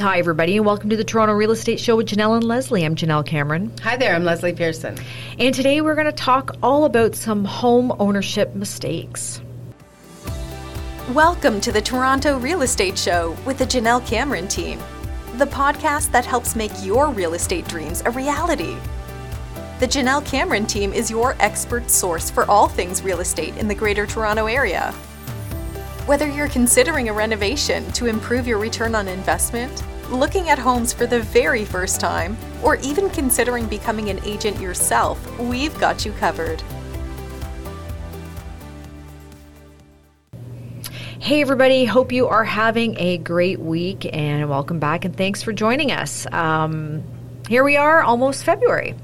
Hi, 0.00 0.18
everybody, 0.18 0.56
and 0.56 0.66
welcome 0.66 0.90
to 0.90 0.96
the 0.96 1.04
Toronto 1.04 1.34
Real 1.34 1.52
Estate 1.52 1.78
Show 1.78 1.94
with 1.94 2.08
Jenelle 2.08 2.34
and 2.34 2.42
Leslie. 2.42 2.84
I'm 2.84 2.96
Jenelle 2.96 3.24
Cameron. 3.24 3.72
Hi 3.84 3.96
there, 3.96 4.12
I'm 4.12 4.24
Leslie 4.24 4.52
Pearson. 4.52 4.98
And 5.38 5.54
today 5.54 5.82
we're 5.82 5.94
going 5.94 6.06
to 6.06 6.12
talk 6.12 6.56
all 6.64 6.84
about 6.84 7.14
some 7.14 7.44
home 7.44 7.94
ownership 8.00 8.56
mistakes. 8.56 9.40
Welcome 11.12 11.60
to 11.60 11.70
the 11.70 11.80
Toronto 11.80 12.40
Real 12.40 12.62
Estate 12.62 12.98
Show 12.98 13.36
with 13.46 13.58
the 13.58 13.66
Jenelle 13.66 14.04
Cameron 14.04 14.48
team, 14.48 14.80
the 15.34 15.46
podcast 15.46 16.10
that 16.10 16.26
helps 16.26 16.56
make 16.56 16.72
your 16.82 17.10
real 17.10 17.34
estate 17.34 17.68
dreams 17.68 18.02
a 18.04 18.10
reality. 18.10 18.76
The 19.78 19.86
Jenelle 19.86 20.26
Cameron 20.26 20.66
team 20.66 20.92
is 20.92 21.08
your 21.08 21.36
expert 21.38 21.88
source 21.88 22.30
for 22.30 22.50
all 22.50 22.66
things 22.66 23.02
real 23.02 23.20
estate 23.20 23.56
in 23.58 23.68
the 23.68 23.76
Greater 23.76 24.06
Toronto 24.06 24.46
Area. 24.46 24.92
Whether 26.06 26.28
you're 26.28 26.50
considering 26.50 27.08
a 27.08 27.14
renovation 27.14 27.90
to 27.92 28.04
improve 28.04 28.46
your 28.46 28.58
return 28.58 28.94
on 28.94 29.08
investment, 29.08 29.82
looking 30.10 30.50
at 30.50 30.58
homes 30.58 30.92
for 30.92 31.06
the 31.06 31.20
very 31.20 31.64
first 31.64 31.98
time, 31.98 32.36
or 32.62 32.76
even 32.76 33.08
considering 33.08 33.66
becoming 33.68 34.10
an 34.10 34.22
agent 34.22 34.60
yourself, 34.60 35.18
we've 35.38 35.74
got 35.80 36.04
you 36.04 36.12
covered. 36.12 36.62
Hey, 41.20 41.40
everybody, 41.40 41.86
hope 41.86 42.12
you 42.12 42.28
are 42.28 42.44
having 42.44 42.98
a 42.98 43.16
great 43.16 43.58
week 43.58 44.06
and 44.14 44.46
welcome 44.50 44.78
back 44.78 45.06
and 45.06 45.16
thanks 45.16 45.42
for 45.42 45.54
joining 45.54 45.90
us. 45.90 46.26
Um, 46.32 47.02
here 47.48 47.64
we 47.64 47.78
are, 47.78 48.02
almost 48.02 48.44
February. 48.44 48.94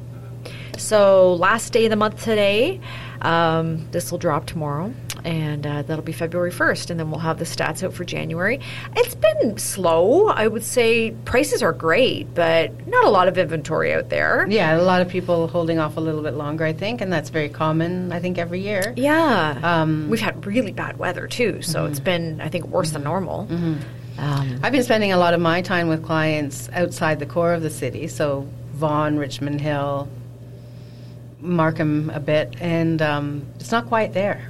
So, 0.77 1.33
last 1.33 1.73
day 1.73 1.87
of 1.87 1.91
the 1.91 1.97
month 1.97 2.23
today. 2.23 2.79
Um, 3.23 3.91
this 3.91 4.11
will 4.11 4.19
drop 4.19 4.45
tomorrow 4.45 4.93
and 5.25 5.67
uh, 5.67 5.83
that'll 5.83 6.05
be 6.05 6.13
February 6.13 6.51
1st, 6.51 6.91
and 6.91 7.01
then 7.01 7.11
we'll 7.11 7.21
have 7.21 7.39
the 7.39 7.45
stats 7.45 7.83
out 7.83 7.93
for 7.93 8.05
January. 8.05 8.61
It's 8.97 9.15
been 9.15 9.59
slow. 9.59 10.29
I 10.29 10.47
would 10.47 10.65
say 10.65 11.13
prices 11.25 11.63
are 11.63 11.73
great, 11.73 12.35
but 12.35 12.87
not 12.87 13.05
a 13.05 13.11
lot 13.11 13.29
of 13.29 13.39
inventory 13.39 13.93
out 13.93 14.09
there. 14.09 14.47
Yeah, 14.49 14.79
a 14.79 14.83
lot 14.83 15.03
of 15.03 15.09
people 15.09 15.49
holding 15.49 15.79
off 15.79 15.97
a 15.97 16.01
little 16.01 16.23
bit 16.23 16.35
longer, 16.35 16.65
I 16.65 16.73
think, 16.73 17.01
and 17.01 17.13
that's 17.13 17.31
very 17.31 17.49
common, 17.49 18.13
I 18.13 18.21
think, 18.21 18.39
every 18.39 18.61
year. 18.61 18.95
Yeah. 18.97 19.59
Um, 19.63 20.09
We've 20.09 20.21
had 20.21 20.45
really 20.47 20.73
bad 20.73 20.99
weather, 20.99 21.27
too, 21.27 21.63
so 21.63 21.81
mm-hmm. 21.81 21.91
it's 21.91 22.01
been, 22.01 22.41
I 22.41 22.49
think, 22.49 22.67
worse 22.67 22.89
mm-hmm. 22.89 22.95
than 22.95 23.05
normal. 23.05 23.47
Mm-hmm. 23.47 24.21
Um, 24.21 24.61
I've 24.63 24.73
been 24.73 24.83
spending 24.83 25.13
a 25.13 25.17
lot 25.17 25.33
of 25.33 25.41
my 25.41 25.63
time 25.63 25.89
with 25.89 26.05
clients 26.05 26.69
outside 26.73 27.21
the 27.21 27.27
core 27.27 27.55
of 27.55 27.63
the 27.63 27.71
city, 27.71 28.07
so 28.07 28.47
Vaughan, 28.75 29.19
Richmond 29.19 29.61
Hill, 29.61 30.09
Markham 31.41 32.11
a 32.11 32.21
bit, 32.21 32.55
and 32.61 33.01
um, 33.01 33.47
it's 33.57 33.73
not 33.73 33.87
quite 33.87 34.13
there. 34.13 34.50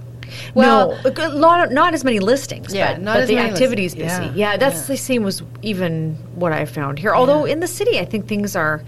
Well, 0.54 0.98
no. 1.04 1.28
lot, 1.28 1.72
not 1.72 1.94
as 1.94 2.04
many 2.04 2.18
listings. 2.18 2.74
Yeah, 2.74 2.94
but, 2.94 3.04
but 3.04 3.26
the 3.28 3.38
activities 3.38 3.94
busy. 3.94 4.06
Yeah, 4.06 4.32
yeah 4.34 4.56
that's 4.56 4.82
yeah. 4.82 4.86
the 4.86 4.96
same 4.96 5.22
was 5.22 5.42
even 5.62 6.14
what 6.34 6.52
I 6.52 6.64
found 6.64 6.98
here. 6.98 7.14
Although 7.14 7.46
yeah. 7.46 7.52
in 7.52 7.60
the 7.60 7.68
city, 7.68 7.98
I 7.98 8.04
think 8.04 8.28
things 8.28 8.56
are. 8.56 8.82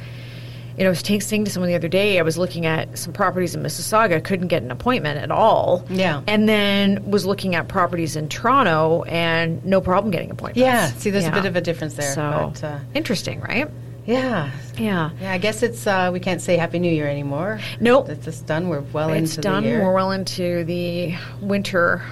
You 0.79 0.84
know, 0.84 0.89
I 0.89 0.91
was 0.93 1.01
saying 1.01 1.45
to 1.45 1.51
someone 1.51 1.69
the 1.69 1.75
other 1.75 1.87
day, 1.87 2.19
I 2.19 2.23
was 2.23 2.39
looking 2.39 2.65
at 2.65 2.97
some 2.97 3.12
properties 3.12 3.55
in 3.55 3.62
Mississauga, 3.62 4.25
couldn't 4.25 4.49
get 4.49 4.62
an 4.62 4.71
appointment 4.71 5.19
at 5.19 5.31
all. 5.31 5.84
Yeah. 5.91 6.23
And 6.27 6.49
then 6.49 7.11
was 7.11 7.27
looking 7.27 7.55
at 7.55 7.69
properties 7.69 8.17
in 8.17 8.31
Toronto 8.31 9.03
and 9.03 9.62
no 9.67 9.83
problem 9.83 10.11
getting 10.11 10.31
appointments. 10.31 10.61
Yeah. 10.61 10.87
See, 10.93 11.11
there's 11.11 11.27
a 11.27 11.31
bit 11.31 11.45
of 11.45 11.56
a 11.56 11.61
difference 11.61 11.93
there. 11.93 12.15
So, 12.15 12.53
but, 12.55 12.65
uh, 12.65 12.79
interesting, 12.95 13.41
right? 13.41 13.69
Yeah. 14.05 14.50
Yeah. 14.77 15.11
Yeah, 15.20 15.33
I 15.33 15.39
guess 15.39 15.62
it's 15.62 15.86
uh, 15.86 16.11
we 16.12 16.20
can't 16.20 16.41
say 16.41 16.56
Happy 16.56 16.78
New 16.78 16.92
Year 16.92 17.08
anymore. 17.08 17.61
Nope. 17.81 18.09
It's 18.09 18.25
just 18.25 18.47
done. 18.47 18.69
We're 18.69 18.81
well 18.81 19.11
it's 19.11 19.36
into 19.36 19.41
done. 19.41 19.64
We're 19.64 19.92
well 19.92 20.11
into 20.11 20.64
the 20.64 21.14
winter 21.41 22.03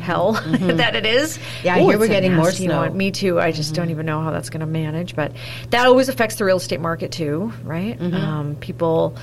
hell 0.00 0.34
mm-hmm. 0.36 0.76
that 0.76 0.96
it 0.96 1.06
is. 1.06 1.38
Yeah, 1.62 1.78
Ooh, 1.78 1.88
here 1.88 1.98
we're 1.98 2.08
getting 2.08 2.34
more 2.34 2.50
snow. 2.50 2.82
One. 2.82 2.96
Me 2.96 3.10
too. 3.10 3.40
I 3.40 3.52
just 3.52 3.72
mm-hmm. 3.72 3.82
don't 3.82 3.90
even 3.90 4.06
know 4.06 4.20
how 4.22 4.30
that's 4.30 4.50
going 4.50 4.60
to 4.60 4.66
manage, 4.66 5.14
but 5.16 5.32
that 5.70 5.86
always 5.86 6.08
affects 6.08 6.36
the 6.36 6.44
real 6.44 6.56
estate 6.56 6.80
market 6.80 7.12
too, 7.12 7.52
right? 7.62 7.98
Mm-hmm. 7.98 8.14
Um, 8.14 8.56
people 8.56 9.16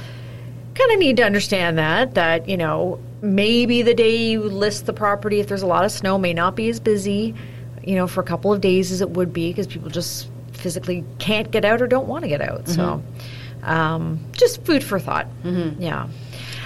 kind 0.75 0.91
of 0.91 0.99
need 0.99 1.17
to 1.17 1.23
understand 1.23 1.77
that 1.77 2.15
that 2.15 2.47
you 2.47 2.55
know 2.55 2.99
maybe 3.21 3.81
the 3.81 3.93
day 3.93 4.15
you 4.15 4.41
list 4.43 4.85
the 4.85 4.93
property, 4.93 5.39
if 5.39 5.47
there's 5.47 5.61
a 5.61 5.67
lot 5.67 5.85
of 5.85 5.91
snow, 5.91 6.17
may 6.17 6.33
not 6.33 6.55
be 6.55 6.69
as 6.69 6.79
busy, 6.79 7.35
you 7.83 7.95
know, 7.95 8.07
for 8.07 8.21
a 8.21 8.25
couple 8.25 8.53
of 8.53 8.61
days 8.61 8.91
as 8.91 9.01
it 9.01 9.09
would 9.11 9.33
be 9.33 9.49
because 9.49 9.67
people 9.67 9.89
just 9.89 10.29
physically 10.59 11.03
can't 11.17 11.49
get 11.51 11.65
out 11.65 11.81
or 11.81 11.87
don't 11.87 12.07
want 12.07 12.23
to 12.23 12.27
get 12.29 12.41
out. 12.41 12.65
Mm-hmm. 12.65 12.73
So, 12.73 13.03
um, 13.63 14.19
just 14.31 14.63
food 14.63 14.83
for 14.83 14.99
thought. 14.99 15.27
Mm-hmm. 15.43 15.81
Yeah. 15.81 16.07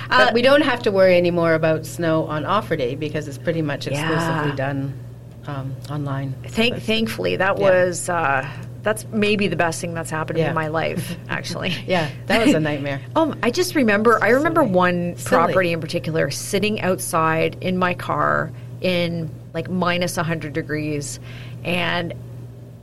But 0.09 0.29
uh, 0.29 0.31
we 0.33 0.41
don't 0.41 0.61
have 0.61 0.83
to 0.83 0.91
worry 0.91 1.17
anymore 1.17 1.53
about 1.53 1.85
snow 1.85 2.25
on 2.25 2.45
offer 2.45 2.75
day 2.75 2.95
because 2.95 3.27
it's 3.27 3.37
pretty 3.37 3.61
much 3.61 3.87
exclusively 3.87 4.49
yeah. 4.49 4.55
done 4.55 4.99
um, 5.47 5.75
online. 5.89 6.35
Thank, 6.47 6.81
thankfully, 6.83 7.37
that 7.37 7.57
yeah. 7.57 7.63
was 7.63 8.09
uh, 8.09 8.47
that's 8.83 9.05
maybe 9.07 9.47
the 9.47 9.55
best 9.55 9.81
thing 9.81 9.93
that's 9.93 10.09
happened 10.09 10.39
yeah. 10.39 10.49
in 10.49 10.55
my 10.55 10.67
life. 10.67 11.17
Actually, 11.29 11.69
yeah, 11.87 12.11
that 12.27 12.45
was 12.45 12.53
a 12.53 12.59
nightmare. 12.59 13.01
um, 13.15 13.37
I 13.41 13.49
just 13.49 13.75
remember. 13.75 14.23
I 14.23 14.29
remember 14.29 14.61
Silly. 14.61 14.73
one 14.73 15.15
property 15.23 15.67
Silly. 15.67 15.71
in 15.73 15.81
particular, 15.81 16.29
sitting 16.31 16.81
outside 16.81 17.57
in 17.61 17.77
my 17.77 17.93
car 17.93 18.51
in 18.81 19.29
like 19.53 19.69
minus 19.69 20.15
hundred 20.17 20.53
degrees, 20.53 21.19
and 21.63 22.13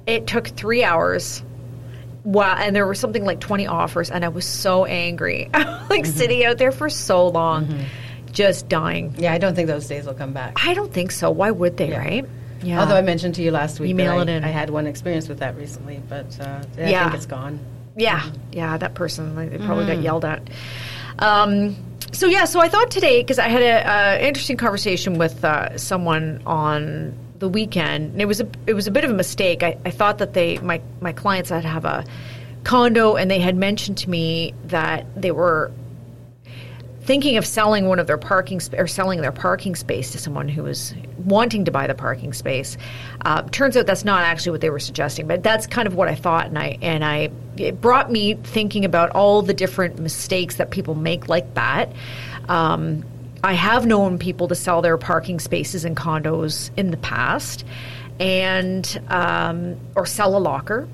it 0.07 0.27
took 0.27 0.49
three 0.49 0.85
hours. 0.85 1.43
Wow, 2.25 2.57
and 2.59 2.77
there 2.77 2.87
were 2.87 2.95
something 2.95 3.25
like 3.25 3.41
20 3.41 3.67
offers, 3.67 4.11
and 4.11 4.25
I 4.25 4.29
was 4.29 4.45
so 4.45 4.85
angry. 4.85 5.49
like 5.55 5.65
mm-hmm. 5.65 6.05
sitting 6.05 6.45
out 6.45 6.59
there 6.59 6.73
for 6.73 6.91
so 6.91 7.29
long, 7.29 7.67
mm-hmm. 7.67 7.85
just 8.33 8.69
dying. 8.69 9.15
Yeah, 9.19 9.33
I 9.33 9.39
don't 9.39 9.55
think 9.55 9.69
those 9.69 9.89
days 9.89 10.07
will 10.07 10.15
come 10.15 10.33
back. 10.33 10.59
I 10.67 10.75
don't 10.75 10.93
think 10.93 11.13
so. 11.13 11.31
Why 11.31 11.51
would 11.51 11.77
they, 11.79 11.91
yeah. 11.91 11.99
right? 11.99 12.27
Yeah. 12.63 12.81
Although 12.81 12.97
I 12.97 13.03
mentioned 13.03 13.37
to 13.37 13.43
you 13.43 13.51
last 13.51 13.81
week 13.81 13.91
Email 13.91 14.19
that 14.19 14.29
it 14.29 14.37
in. 14.37 14.45
I 14.45 14.49
had 14.49 14.69
one 14.69 14.87
experience 14.87 15.29
with 15.29 15.39
that 15.39 15.57
recently, 15.57 16.03
but 16.09 16.39
uh, 16.41 16.63
I 16.77 16.91
yeah. 16.91 17.05
think 17.05 17.15
it's 17.17 17.27
gone. 17.27 17.59
Yeah, 17.97 18.21
mm-hmm. 18.21 18.53
yeah, 18.53 18.77
that 18.77 18.95
person, 18.95 19.35
they 19.35 19.57
probably 19.59 19.87
got 19.87 19.95
mm-hmm. 19.95 20.03
yelled 20.03 20.25
at. 20.27 20.51
Um, 21.19 21.77
so 22.13 22.27
yeah, 22.27 22.45
so 22.45 22.61
I 22.61 22.69
thought 22.69 22.91
today 22.91 23.23
because 23.23 23.39
I 23.39 23.49
had 23.49 23.63
an 23.63 24.21
interesting 24.21 24.57
conversation 24.57 25.19
with 25.19 25.45
uh, 25.45 25.79
someone 25.79 26.43
on 26.45 27.17
the 27.41 27.49
weekend. 27.49 28.13
And 28.13 28.23
it 28.23 28.27
was 28.27 28.41
a 28.41 28.49
it 28.67 28.75
was 28.75 28.87
a 28.87 28.91
bit 28.91 29.05
of 29.05 29.11
a 29.11 29.15
mistake. 29.15 29.63
I, 29.63 29.77
I 29.85 29.91
thought 29.91 30.19
that 30.19 30.35
they 30.35 30.59
my 30.59 30.81
my 31.01 31.13
clients 31.13 31.51
had 31.51 31.65
have 31.65 31.85
a 31.85 32.05
condo 32.63 33.17
and 33.17 33.31
they 33.31 33.41
had 33.41 33.57
mentioned 33.57 33.99
to 33.99 34.11
me 34.11 34.55
that 34.67 35.07
they 35.21 35.31
were 35.33 35.73
thinking 37.03 37.39
of 37.39 37.47
selling 37.47 37.89
one 37.89 37.99
of 37.99 38.07
their 38.07 38.19
parking 38.19 38.61
sp- 38.63 38.77
or 38.79 38.87
selling 38.87 39.23
their 39.23 39.33
parking 39.33 39.75
space 39.75 40.13
to 40.13 40.19
someone 40.19 40.49
who 40.49 40.63
was 40.63 40.95
wanting 41.25 41.65
to 41.65 41.71
buy 41.71 41.87
the 41.87 41.95
parking 41.95 42.33
space. 42.33 42.77
Uh, 43.25 43.43
turns 43.51 43.77
out 43.77 43.87
that's 43.87 44.05
not 44.05 44.23
actually 44.23 44.53
what 44.53 44.61
they 44.61 44.71
were 44.71 44.79
suggesting, 44.79 45.27
but 45.27 45.43
that's 45.43 45.67
kind 45.67 45.89
of 45.89 45.95
what 45.95 46.09
I 46.09 46.15
thought, 46.15 46.47
and 46.47 46.59
I 46.59 46.79
and 46.83 47.05
I 47.05 47.31
it 47.57 47.81
brought 47.81 48.13
me 48.13 48.35
thinking 48.35 48.85
about 48.85 49.11
all 49.11 49.43
the 49.43 49.55
different 49.55 49.99
mistakes 49.99 50.57
that 50.57 50.71
people 50.71 50.95
make 50.95 51.29
like 51.29 51.55
that. 51.55 51.93
Um, 52.49 53.05
I 53.43 53.55
have 53.55 53.87
known 53.87 54.19
people 54.19 54.49
to 54.49 54.55
sell 54.55 54.83
their 54.83 54.99
parking 54.99 55.41
spaces 55.41 55.85
in 55.85 55.95
condos 55.95 56.71
in 56.77 56.91
the 56.91 56.97
past, 56.99 57.65
and 58.19 59.03
um, 59.09 59.77
or 59.95 60.07
sell 60.07 60.37
a 60.37 60.39
locker, 60.39 60.89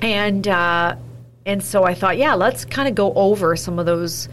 and 0.00 0.46
uh, 0.46 0.96
and 1.46 1.62
so 1.62 1.84
I 1.84 1.94
thought, 1.94 2.18
yeah, 2.18 2.34
let's 2.34 2.64
kind 2.64 2.88
of 2.88 2.94
go 2.94 3.12
over 3.14 3.56
some 3.56 3.78
of 3.78 3.86
those 3.86 4.28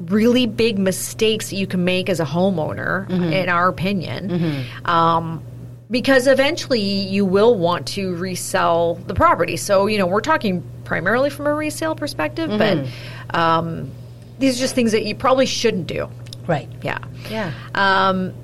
really 0.00 0.46
big 0.46 0.78
mistakes 0.78 1.50
that 1.50 1.56
you 1.56 1.66
can 1.66 1.84
make 1.84 2.08
as 2.08 2.20
a 2.20 2.24
homeowner, 2.24 3.06
mm-hmm. 3.08 3.32
in 3.32 3.48
our 3.48 3.68
opinion. 3.68 4.28
Mm-hmm. 4.28 4.86
Um, 4.86 5.44
because 5.90 6.26
eventually 6.26 6.80
you 6.80 7.24
will 7.24 7.56
want 7.56 7.86
to 7.88 8.16
resell 8.16 8.94
the 8.94 9.14
property. 9.14 9.56
So, 9.56 9.86
you 9.86 9.98
know, 9.98 10.06
we're 10.06 10.22
talking 10.22 10.64
primarily 10.84 11.30
from 11.30 11.46
a 11.46 11.54
resale 11.54 11.94
perspective, 11.94 12.50
mm-hmm. 12.50 12.90
but 13.30 13.38
um, 13.38 13.90
these 14.38 14.56
are 14.56 14.60
just 14.60 14.74
things 14.74 14.92
that 14.92 15.04
you 15.04 15.14
probably 15.14 15.46
shouldn't 15.46 15.86
do. 15.86 16.08
Right. 16.46 16.68
Yeah. 16.82 16.98
Yeah. 17.30 17.52
Um, 17.74 18.34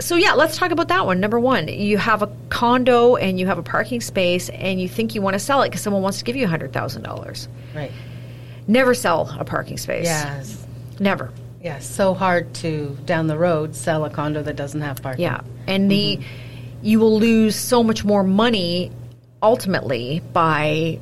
so 0.00 0.16
yeah, 0.16 0.32
let's 0.32 0.56
talk 0.56 0.70
about 0.70 0.88
that 0.88 1.06
one. 1.06 1.20
Number 1.20 1.38
one, 1.38 1.68
you 1.68 1.98
have 1.98 2.22
a 2.22 2.26
condo 2.48 3.16
and 3.16 3.38
you 3.38 3.46
have 3.46 3.58
a 3.58 3.62
parking 3.62 4.00
space, 4.00 4.48
and 4.48 4.80
you 4.80 4.88
think 4.88 5.14
you 5.14 5.22
want 5.22 5.34
to 5.34 5.38
sell 5.38 5.62
it 5.62 5.68
because 5.68 5.82
someone 5.82 6.02
wants 6.02 6.18
to 6.18 6.24
give 6.24 6.36
you 6.36 6.46
hundred 6.46 6.72
thousand 6.72 7.02
dollars. 7.02 7.48
Right. 7.74 7.92
Never 8.66 8.94
sell 8.94 9.34
a 9.38 9.44
parking 9.44 9.76
space. 9.76 10.04
Yes. 10.04 10.66
Never. 10.98 11.30
Yeah. 11.62 11.78
So 11.78 12.14
hard 12.14 12.54
to 12.56 12.96
down 13.04 13.26
the 13.26 13.38
road 13.38 13.76
sell 13.76 14.04
a 14.04 14.10
condo 14.10 14.42
that 14.42 14.56
doesn't 14.56 14.80
have 14.80 15.02
parking. 15.02 15.22
Yeah, 15.22 15.42
and 15.66 15.90
the 15.90 16.16
mm-hmm. 16.16 16.86
you 16.86 16.98
will 16.98 17.18
lose 17.18 17.54
so 17.54 17.82
much 17.82 18.04
more 18.04 18.22
money 18.22 18.90
ultimately 19.42 20.20
by 20.32 20.98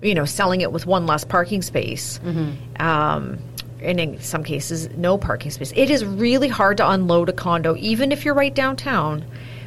you 0.00 0.14
know 0.14 0.24
selling 0.24 0.60
it 0.62 0.72
with 0.72 0.84
one 0.84 1.06
less 1.06 1.24
parking 1.24 1.62
space. 1.62 2.18
Mm-hmm. 2.24 2.82
Um, 2.82 3.38
and 3.82 4.00
in 4.00 4.20
some 4.20 4.44
cases, 4.44 4.88
no 4.96 5.18
parking 5.18 5.50
space. 5.50 5.72
It 5.76 5.90
is 5.90 6.04
really 6.04 6.48
hard 6.48 6.76
to 6.78 6.88
unload 6.88 7.28
a 7.28 7.32
condo, 7.32 7.76
even 7.76 8.12
if 8.12 8.24
you're 8.24 8.34
right 8.34 8.54
downtown, 8.54 9.24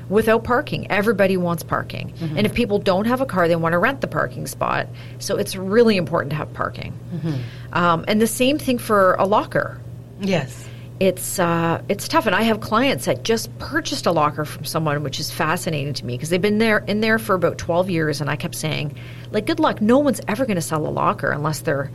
without 0.09 0.43
parking. 0.43 0.89
Everybody 0.91 1.35
wants 1.37 1.63
parking. 1.63 2.13
Mm-hmm. 2.13 2.37
And 2.37 2.45
if 2.45 2.53
people 2.53 2.79
don't 2.79 3.05
have 3.05 3.21
a 3.21 3.25
car, 3.25 3.47
they 3.47 3.55
want 3.55 3.73
to 3.73 3.79
rent 3.79 4.01
the 4.01 4.07
parking 4.07 4.47
spot. 4.47 4.87
So 5.19 5.35
it's 5.37 5.55
really 5.55 5.97
important 5.97 6.29
to 6.29 6.35
have 6.35 6.53
parking. 6.53 6.93
Mm-hmm. 7.13 7.73
Um, 7.73 8.05
and 8.07 8.21
the 8.21 8.27
same 8.27 8.57
thing 8.57 8.77
for 8.77 9.15
a 9.15 9.25
locker. 9.25 9.81
Yes. 10.21 10.67
it's 10.99 11.39
uh, 11.39 11.81
it's 11.89 12.07
tough, 12.07 12.25
and 12.25 12.35
I 12.35 12.43
have 12.43 12.61
clients 12.61 13.05
that 13.05 13.23
just 13.23 13.55
purchased 13.59 14.05
a 14.05 14.11
locker 14.11 14.45
from 14.45 14.63
someone, 14.63 15.03
which 15.03 15.19
is 15.19 15.29
fascinating 15.29 15.93
to 15.95 16.05
me 16.05 16.15
because 16.15 16.29
they've 16.29 16.41
been 16.41 16.57
there 16.57 16.79
in 16.79 17.01
there 17.01 17.19
for 17.19 17.35
about 17.35 17.57
twelve 17.57 17.89
years, 17.89 18.21
and 18.21 18.29
I 18.29 18.35
kept 18.35 18.55
saying, 18.55 18.97
like, 19.31 19.45
good 19.45 19.59
luck. 19.59 19.81
No 19.81 19.99
one's 19.99 20.21
ever 20.27 20.45
going 20.45 20.55
to 20.55 20.61
sell 20.61 20.87
a 20.87 20.89
locker 20.89 21.31
unless 21.31 21.61
they're 21.61 21.91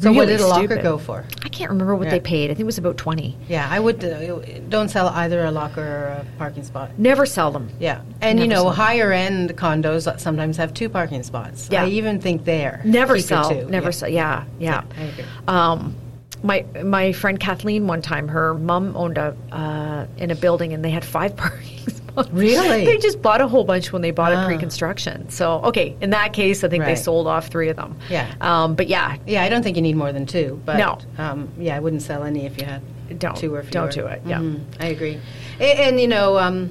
So 0.00 0.10
really 0.10 0.16
what 0.16 0.26
did 0.26 0.40
a 0.40 0.46
locker 0.46 0.66
stupid. 0.66 0.82
go 0.82 0.98
for? 0.98 1.24
I 1.44 1.48
can't 1.48 1.70
remember 1.70 1.94
what 1.96 2.04
Yeah. 2.04 2.10
they 2.10 2.20
paid. 2.20 2.50
I 2.50 2.54
think 2.54 2.60
it 2.60 2.66
was 2.66 2.76
about 2.78 2.96
twenty. 2.98 3.36
Yeah, 3.48 3.66
I 3.70 3.80
would 3.80 4.04
uh, 4.04 4.36
don't 4.68 4.88
sell 4.90 5.08
either 5.08 5.44
a 5.44 5.50
locker 5.50 5.80
or 5.82 6.04
a 6.08 6.26
parking 6.36 6.62
spot. 6.62 6.90
Never 6.98 7.24
sell 7.24 7.50
them. 7.50 7.70
Yeah, 7.80 8.02
and 8.20 8.38
you 8.38 8.46
know 8.48 8.68
higher 8.68 9.12
end 9.12 9.56
condos 9.56 10.20
sometimes 10.20 10.56
have 10.58 10.74
two 10.74 10.88
parking 10.90 11.22
spots. 11.22 11.68
Yeah. 11.70 11.84
I 11.84 11.88
even 11.88 12.20
think 12.20 12.44
there 12.44 12.82
Never 12.84 13.18
sell. 13.18 13.50
Never 13.66 13.86
Yeah. 13.86 13.90
sell. 13.90 14.08
Yeah, 14.10 14.44
yeah. 14.58 14.82
Agree. 14.98 15.24
Um, 15.48 15.94
my 16.42 16.64
my 16.84 17.12
friend 17.12 17.40
Kathleen 17.40 17.86
one 17.86 18.02
time, 18.02 18.28
her 18.28 18.54
mom 18.54 18.94
owned 18.96 19.16
a 19.18 19.34
uh, 19.50 20.06
in 20.18 20.30
a 20.30 20.34
building, 20.36 20.72
and 20.74 20.84
they 20.84 20.90
had 20.90 21.04
five 21.04 21.34
parking. 21.44 21.78
Really? 22.32 22.84
They 22.84 22.98
just 22.98 23.20
bought 23.22 23.40
a 23.40 23.48
whole 23.48 23.64
bunch 23.64 23.92
when 23.92 24.02
they 24.02 24.10
bought 24.10 24.32
Ah. 24.32 24.42
it 24.44 24.46
pre-construction. 24.46 25.28
So 25.30 25.60
okay, 25.64 25.96
in 26.00 26.10
that 26.10 26.32
case, 26.32 26.64
I 26.64 26.68
think 26.68 26.84
they 26.84 26.94
sold 26.94 27.26
off 27.26 27.48
three 27.48 27.68
of 27.68 27.76
them. 27.76 27.96
Yeah. 28.10 28.32
Um, 28.40 28.74
but 28.74 28.88
yeah, 28.88 29.16
Yeah, 29.26 29.42
I 29.42 29.48
don't 29.48 29.62
think 29.62 29.76
you 29.76 29.82
need 29.82 29.96
more 29.96 30.12
than 30.12 30.26
two. 30.26 30.60
But 30.64 30.76
No. 30.78 30.98
um, 31.18 31.48
yeah, 31.58 31.76
I 31.76 31.80
wouldn't 31.80 32.02
sell 32.02 32.24
any 32.24 32.46
if 32.46 32.58
you 32.58 32.64
had 32.66 32.82
Don't. 33.18 33.36
two 33.36 33.54
or 33.54 33.62
fewer. 33.62 33.70
Don't 33.72 33.92
do 33.92 34.06
it, 34.06 34.22
yeah. 34.26 34.38
Mhm, 34.38 34.60
I 34.80 34.86
agree. 34.86 35.18
And, 35.60 35.78
and 35.80 36.00
you 36.00 36.08
know, 36.08 36.38
um, 36.38 36.70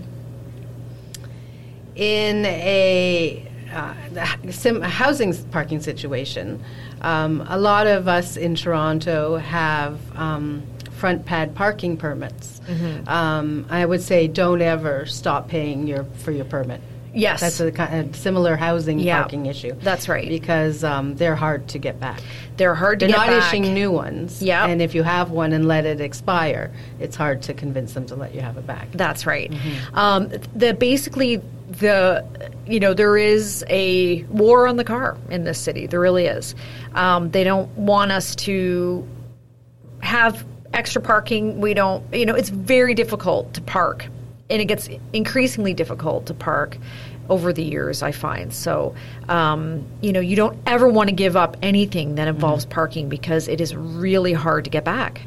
in 1.96 2.46
a 2.46 3.44
uh, 3.74 3.94
sim- 4.52 4.82
housing 4.82 5.34
parking 5.52 5.80
situation, 5.82 6.64
um, 7.02 7.46
a 7.50 7.58
lot 7.58 7.88
of 7.88 8.08
us 8.08 8.38
in 8.38 8.56
Toronto 8.56 9.38
have 9.38 10.00
um, 10.18 10.64
front 10.98 11.26
pad 11.26 11.56
parking 11.56 11.98
permits. 11.98 12.60
Mm-hmm. 12.68 13.08
Um, 13.08 13.66
I 13.70 13.86
would 13.86 14.02
say 14.02 14.28
don't 14.28 14.62
ever 14.62 15.06
stop 15.06 15.48
paying 15.48 15.88
your 15.88 16.04
for 16.04 16.32
your 16.32 16.46
permit. 16.46 16.82
Yes. 17.14 17.42
that's 17.42 17.60
a, 17.60 17.72
kind 17.72 18.10
of 18.10 18.16
similar 18.16 18.56
housing 18.56 19.00
Yeah, 19.00 19.22
parking 19.22 19.48
issue. 19.48 19.74
that's 19.82 20.08
right. 20.08 20.30
because 20.30 20.84
um, 20.84 21.16
they're 21.16 21.36
hard 21.36 21.68
to 21.70 21.80
get 21.80 22.00
back. 22.00 22.22
they're 22.58 22.76
hard 22.76 23.00
to 23.00 23.08
get 23.08 23.16
back. 23.16 23.26
They're 23.26 23.36
not 23.36 23.42
back. 23.42 23.54
issuing 23.54 23.74
new 23.74 23.92
ones. 23.92 24.42
Yep. 24.42 24.70
And 24.70 24.82
if 24.84 24.94
you 24.94 25.02
have 25.02 25.32
one 25.32 25.52
and 25.52 25.68
let 25.68 25.86
it 25.86 26.00
expire, 26.00 26.72
it's 27.00 27.16
hard 27.16 27.42
to 27.44 27.56
convince 27.56 27.94
them 27.94 28.06
to 28.08 28.16
let 28.16 28.36
you 28.36 28.42
have 28.42 28.58
it 28.58 28.68
back. 28.68 28.90
That's 28.92 29.26
right. 29.26 29.50
Mm-hmm. 29.50 29.96
Um, 29.98 30.30
the 30.56 30.76
basically 30.76 31.42
the 31.70 32.24
you 32.68 32.80
know 32.80 32.94
there 32.94 33.18
is 33.18 33.66
a 33.68 34.24
war 34.26 34.68
on 34.68 34.78
the 34.78 34.84
car 34.84 35.18
in 35.30 35.44
this 35.44 35.58
city. 35.60 35.88
There 35.88 36.00
really 36.00 36.26
is. 36.26 36.54
Um, 36.94 37.32
they 37.32 37.44
don't 37.44 37.70
want 37.78 38.12
us 38.12 38.36
to 38.36 39.08
have 40.02 40.46
extra 40.74 41.02
parking. 41.02 41.60
We 41.60 41.74
don't. 41.74 42.04
You 42.14 42.26
know, 42.26 42.36
it's 42.36 42.50
very 42.50 42.94
difficult 42.94 43.54
to 43.56 43.62
park, 43.62 44.08
and 44.50 44.62
it 44.62 44.66
gets 44.66 44.90
increasingly 45.14 45.74
difficult 45.74 46.26
to 46.28 46.34
park 46.34 46.78
over 47.30 47.52
the 47.52 47.64
years. 47.64 48.02
I 48.04 48.12
find 48.12 48.54
so. 48.54 48.96
Um, 49.28 49.86
you 50.02 50.14
know, 50.14 50.20
you 50.22 50.36
don't 50.36 50.58
ever 50.66 50.88
want 50.88 51.10
to 51.10 51.16
give 51.16 51.36
up 51.36 51.58
anything 51.62 52.16
that 52.16 52.28
involves 52.28 52.66
parking 52.66 53.10
because 53.10 53.48
it 53.48 53.60
is 53.62 53.76
really 53.76 54.34
hard 54.34 54.64
to 54.66 54.70
get 54.70 54.84
back. 54.84 55.22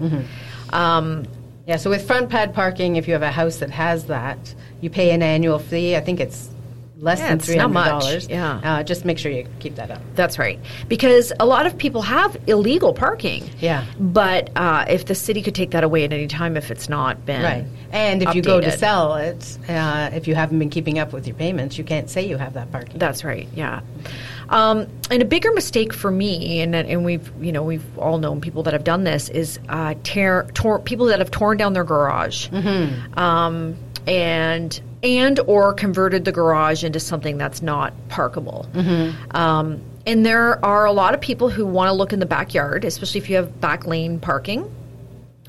Um, 0.73 1.27
Yeah, 1.67 1.77
so 1.77 1.91
with 1.91 2.05
front 2.07 2.31
pad 2.31 2.53
parking, 2.55 2.97
if 2.97 3.07
you 3.07 3.13
have 3.13 3.23
a 3.23 3.31
house 3.31 3.59
that 3.59 3.71
has 3.71 4.07
that, 4.07 4.55
you 4.81 4.91
pay 4.91 5.11
an 5.13 5.23
annual 5.23 5.59
fee. 5.59 5.95
I 5.95 6.01
think 6.01 6.19
it's 6.19 6.49
less 7.01 7.19
Yeah, 7.19 7.29
than 7.31 7.39
three 7.39 7.57
hundred 7.57 7.85
dollars. 7.85 8.29
yeah. 8.29 8.61
Uh, 8.63 8.83
just 8.83 9.05
make 9.05 9.19
sure 9.19 9.33
you 9.33 9.47
keep 9.59 9.77
that 9.77 9.91
up. 9.91 10.01
That's 10.15 10.39
right. 10.39 10.59
Because 10.89 11.33
a 11.41 11.47
lot 11.47 11.67
of 11.67 11.77
people 11.79 12.03
have 12.03 12.37
illegal 12.47 12.93
parking. 12.93 13.49
Yeah. 13.59 13.85
But 13.99 14.51
uh, 14.57 14.85
if 14.89 15.07
the 15.07 15.15
city 15.15 15.43
could 15.43 15.55
take 15.55 15.71
that 15.71 15.83
away 15.85 16.05
at 16.05 16.13
any 16.13 16.27
time 16.27 16.57
if 16.57 16.71
it's 16.71 16.89
not 16.89 17.25
been. 17.25 17.43
Right. 17.43 17.65
And 17.93 18.23
if 18.23 18.35
you 18.35 18.43
go 18.43 18.61
to 18.61 18.71
sell 18.71 19.15
it, 19.17 19.59
uh, 19.69 20.11
if 20.13 20.29
you 20.29 20.35
haven't 20.35 20.59
been 20.59 20.71
keeping 20.71 20.99
up 20.99 21.13
with 21.13 21.27
your 21.27 21.35
payments, 21.37 21.79
you 21.79 21.85
can't 21.85 22.09
say 22.11 22.27
you 22.27 22.37
have 22.37 22.53
that 22.55 22.71
parking. 22.71 22.99
That's 22.99 23.25
right. 23.25 23.49
Yeah. 23.55 23.81
Um, 24.49 24.87
and 25.11 25.23
a 25.23 25.25
bigger 25.25 25.53
mistake 25.53 25.93
for 25.93 26.11
me, 26.11 26.61
and 26.61 26.75
and 26.75 27.05
we've 27.05 27.31
you 27.41 27.53
know 27.53 27.63
we've 27.63 27.85
all 27.99 28.19
known 28.19 28.41
people 28.41 28.65
that 28.65 28.73
have 28.73 28.83
done 28.85 29.05
this 29.05 29.29
is 29.29 29.61
uh, 29.69 29.95
tear 30.03 30.49
tor- 30.55 30.81
people 30.81 31.07
that 31.07 31.21
have 31.21 31.31
torn 31.31 31.57
down 31.57 31.73
their 31.73 31.85
garage, 31.85 32.49
um, 33.17 33.77
and 34.09 34.81
and 35.03 35.41
or 35.41 35.73
converted 35.73 36.25
the 36.25 36.33
garage 36.33 36.85
into 36.85 37.01
something 37.01 37.39
that's 37.39 37.63
not 37.63 37.93
parkable. 38.09 38.67
Mm-hmm. 38.73 39.37
Um, 39.37 39.83
and 40.07 40.25
there 40.25 40.63
are 40.65 40.87
a 40.87 40.93
lot 40.93 41.15
of 41.15 41.21
people 41.21 41.51
who 41.51 41.67
want 41.67 41.89
to 41.89 41.93
look 41.93 42.13
in 42.13 42.19
the 42.19 42.27
backyard, 42.27 42.85
especially 42.85 43.21
if 43.21 43.31
you 43.31 43.37
have 43.37 43.61
back 43.61 43.87
lane 43.87 44.19
parking 44.19 44.71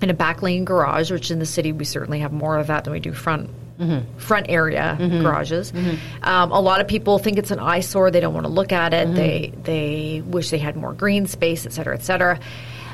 and 0.02 0.12
a 0.12 0.14
back 0.14 0.42
lane 0.42 0.66
garage, 0.66 1.12
which 1.12 1.32
in 1.32 1.40
the 1.40 1.46
city 1.46 1.72
we 1.72 1.86
certainly 1.86 2.20
have 2.20 2.32
more 2.32 2.58
of 2.58 2.68
that 2.68 2.84
than 2.84 2.94
we 2.94 3.00
do 3.00 3.14
front 3.14 3.50
mm-hmm. 3.82 4.18
front 4.18 4.48
area 4.50 4.98
mm-hmm. 5.00 5.22
garages. 5.22 5.74
Um, 6.22 6.52
a 6.52 6.60
lot 6.60 6.82
of 6.82 6.88
people 6.88 7.20
think 7.20 7.38
it's 7.38 7.52
an 7.52 7.60
eyesore; 7.60 8.12
they 8.12 8.20
don't 8.20 8.34
want 8.34 8.46
to 8.46 8.52
look 8.52 8.72
at 8.72 8.94
it. 8.94 9.14
They 9.14 9.54
they 9.64 10.24
wish 10.26 10.50
they 10.50 10.60
had 10.60 10.76
more 10.76 10.94
green 10.94 11.28
space, 11.28 11.66
et 11.66 11.74
cetera, 11.74 11.96
et 11.96 12.04
cetera. 12.04 12.40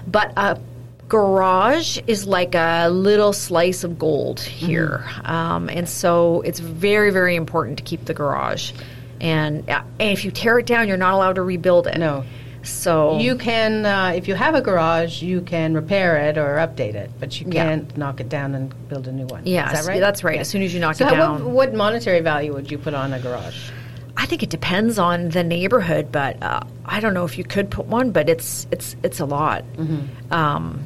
But 0.07 0.33
a 0.37 0.59
garage 1.07 1.99
is 2.07 2.27
like 2.27 2.55
a 2.55 2.89
little 2.89 3.33
slice 3.33 3.83
of 3.83 3.97
gold 3.97 4.39
here, 4.39 5.05
um, 5.23 5.69
and 5.69 5.87
so 5.87 6.41
it's 6.41 6.59
very 6.59 7.11
very 7.11 7.35
important 7.35 7.77
to 7.77 7.83
keep 7.83 8.05
the 8.05 8.13
garage. 8.13 8.71
And, 9.19 9.67
uh, 9.69 9.81
and 9.99 10.11
if 10.11 10.23
you 10.25 10.31
tear 10.31 10.59
it 10.59 10.67
down, 10.67 10.87
you're 10.87 10.97
not 10.97 11.13
allowed 11.13 11.35
to 11.35 11.41
rebuild 11.41 11.87
it. 11.87 11.97
No. 11.97 12.23
So 12.63 13.17
You 13.19 13.35
can, 13.35 13.85
uh, 13.85 14.13
if 14.15 14.27
you 14.27 14.35
have 14.35 14.53
a 14.53 14.61
garage, 14.61 15.21
you 15.21 15.41
can 15.41 15.73
repair 15.73 16.17
it 16.17 16.37
or 16.37 16.57
update 16.57 16.95
it, 16.95 17.09
but 17.19 17.39
you 17.39 17.47
can't 17.47 17.95
knock 17.97 18.19
it 18.19 18.29
down 18.29 18.53
and 18.55 18.89
build 18.89 19.07
a 19.07 19.11
new 19.11 19.25
one. 19.25 19.43
Yeah, 19.45 19.71
Is 19.71 19.79
that 19.85 19.89
right? 19.89 19.99
that's 19.99 20.23
right. 20.23 20.35
Yeah. 20.35 20.41
As 20.41 20.49
soon 20.49 20.61
as 20.63 20.73
you 20.73 20.79
knock 20.79 20.95
so 20.95 21.07
it 21.07 21.11
down. 21.11 21.45
What, 21.45 21.53
what 21.53 21.73
monetary 21.73 22.19
value 22.19 22.53
would 22.53 22.69
you 22.69 22.77
put 22.77 22.93
on 22.93 23.13
a 23.13 23.19
garage? 23.19 23.69
I 24.17 24.25
think 24.25 24.43
it 24.43 24.49
depends 24.49 24.99
on 24.99 25.29
the 25.29 25.43
neighborhood, 25.43 26.11
but 26.11 26.41
uh, 26.43 26.61
I 26.85 26.99
don't 26.99 27.13
know 27.13 27.23
if 27.23 27.37
you 27.37 27.43
could 27.43 27.69
put 27.69 27.85
one, 27.85 28.11
but 28.11 28.27
it's 28.27 28.67
it's 28.71 28.95
it's 29.03 29.19
a 29.19 29.25
lot. 29.25 29.63
Um, 30.31 30.81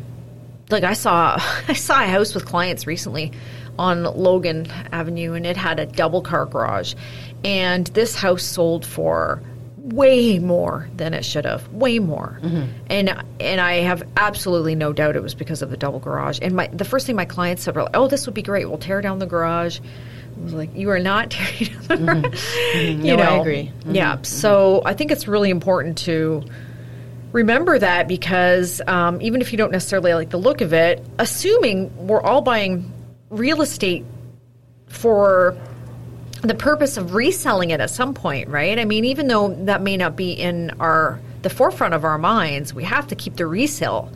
like 0.71 0.83
I 0.83 0.93
saw 0.93 1.37
I 1.67 1.73
saw 1.73 2.01
a 2.03 2.07
house 2.07 2.33
with 2.33 2.45
clients 2.45 2.87
recently 2.87 3.31
on 3.79 4.03
Logan 4.03 4.67
Avenue, 4.91 5.33
and 5.33 5.45
it 5.45 5.57
had 5.57 5.79
a 5.79 5.85
double 5.85 6.21
car 6.21 6.45
garage, 6.45 6.93
and 7.43 7.87
this 7.87 8.15
house 8.15 8.43
sold 8.43 8.85
for 8.85 9.41
way 9.77 10.39
more 10.39 10.87
than 10.95 11.13
it 11.13 11.25
should 11.25 11.45
have, 11.45 11.67
way 11.69 11.99
more. 11.99 12.39
Mm-hmm. 12.41 12.71
And 12.89 13.23
and 13.39 13.61
I 13.61 13.75
have 13.75 14.03
absolutely 14.17 14.75
no 14.75 14.93
doubt 14.93 15.15
it 15.15 15.23
was 15.23 15.33
because 15.33 15.61
of 15.61 15.69
the 15.69 15.77
double 15.77 15.99
garage. 15.99 16.39
And 16.41 16.55
my 16.55 16.67
the 16.67 16.85
first 16.85 17.07
thing 17.07 17.15
my 17.15 17.25
clients 17.25 17.63
said 17.63 17.75
were 17.75 17.83
like, 17.83 17.95
"Oh, 17.95 18.07
this 18.07 18.25
would 18.25 18.35
be 18.35 18.43
great. 18.43 18.67
We'll 18.67 18.77
tear 18.77 19.01
down 19.01 19.19
the 19.19 19.25
garage." 19.25 19.79
I 19.79 20.43
was 20.43 20.53
like, 20.53 20.75
"You 20.75 20.89
are 20.91 20.99
not 20.99 21.31
tearing 21.31 21.73
down 21.73 21.87
the 21.87 21.95
mm-hmm. 21.95 22.21
garage." 22.21 22.43
You 22.75 23.17
No, 23.17 23.23
I 23.23 23.35
know? 23.35 23.41
agree. 23.41 23.71
Yeah. 23.85 24.13
Mm-hmm. 24.13 24.23
So 24.23 24.81
I 24.85 24.93
think 24.93 25.11
it's 25.11 25.27
really 25.27 25.49
important 25.49 25.97
to 25.99 26.43
remember 27.31 27.79
that 27.79 28.07
because 28.07 28.81
um, 28.87 29.21
even 29.21 29.41
if 29.41 29.51
you 29.51 29.57
don't 29.57 29.71
necessarily 29.71 30.13
like 30.13 30.29
the 30.29 30.37
look 30.37 30.61
of 30.61 30.73
it, 30.73 31.03
assuming 31.17 32.07
we're 32.07 32.21
all 32.21 32.41
buying 32.41 32.91
real 33.29 33.61
estate 33.61 34.05
for 34.87 35.57
the 36.41 36.55
purpose 36.55 36.97
of 36.97 37.13
reselling 37.13 37.69
it 37.69 37.79
at 37.79 37.89
some 37.89 38.13
point, 38.13 38.49
right? 38.49 38.77
I 38.79 38.85
mean, 38.85 39.05
even 39.05 39.27
though 39.27 39.53
that 39.65 39.81
may 39.81 39.97
not 39.97 40.15
be 40.15 40.31
in 40.31 40.71
our 40.79 41.19
the 41.41 41.49
forefront 41.49 41.93
of 41.93 42.03
our 42.03 42.17
minds, 42.17 42.73
we 42.73 42.83
have 42.83 43.07
to 43.07 43.15
keep 43.15 43.35
the 43.35 43.47
resale 43.47 44.11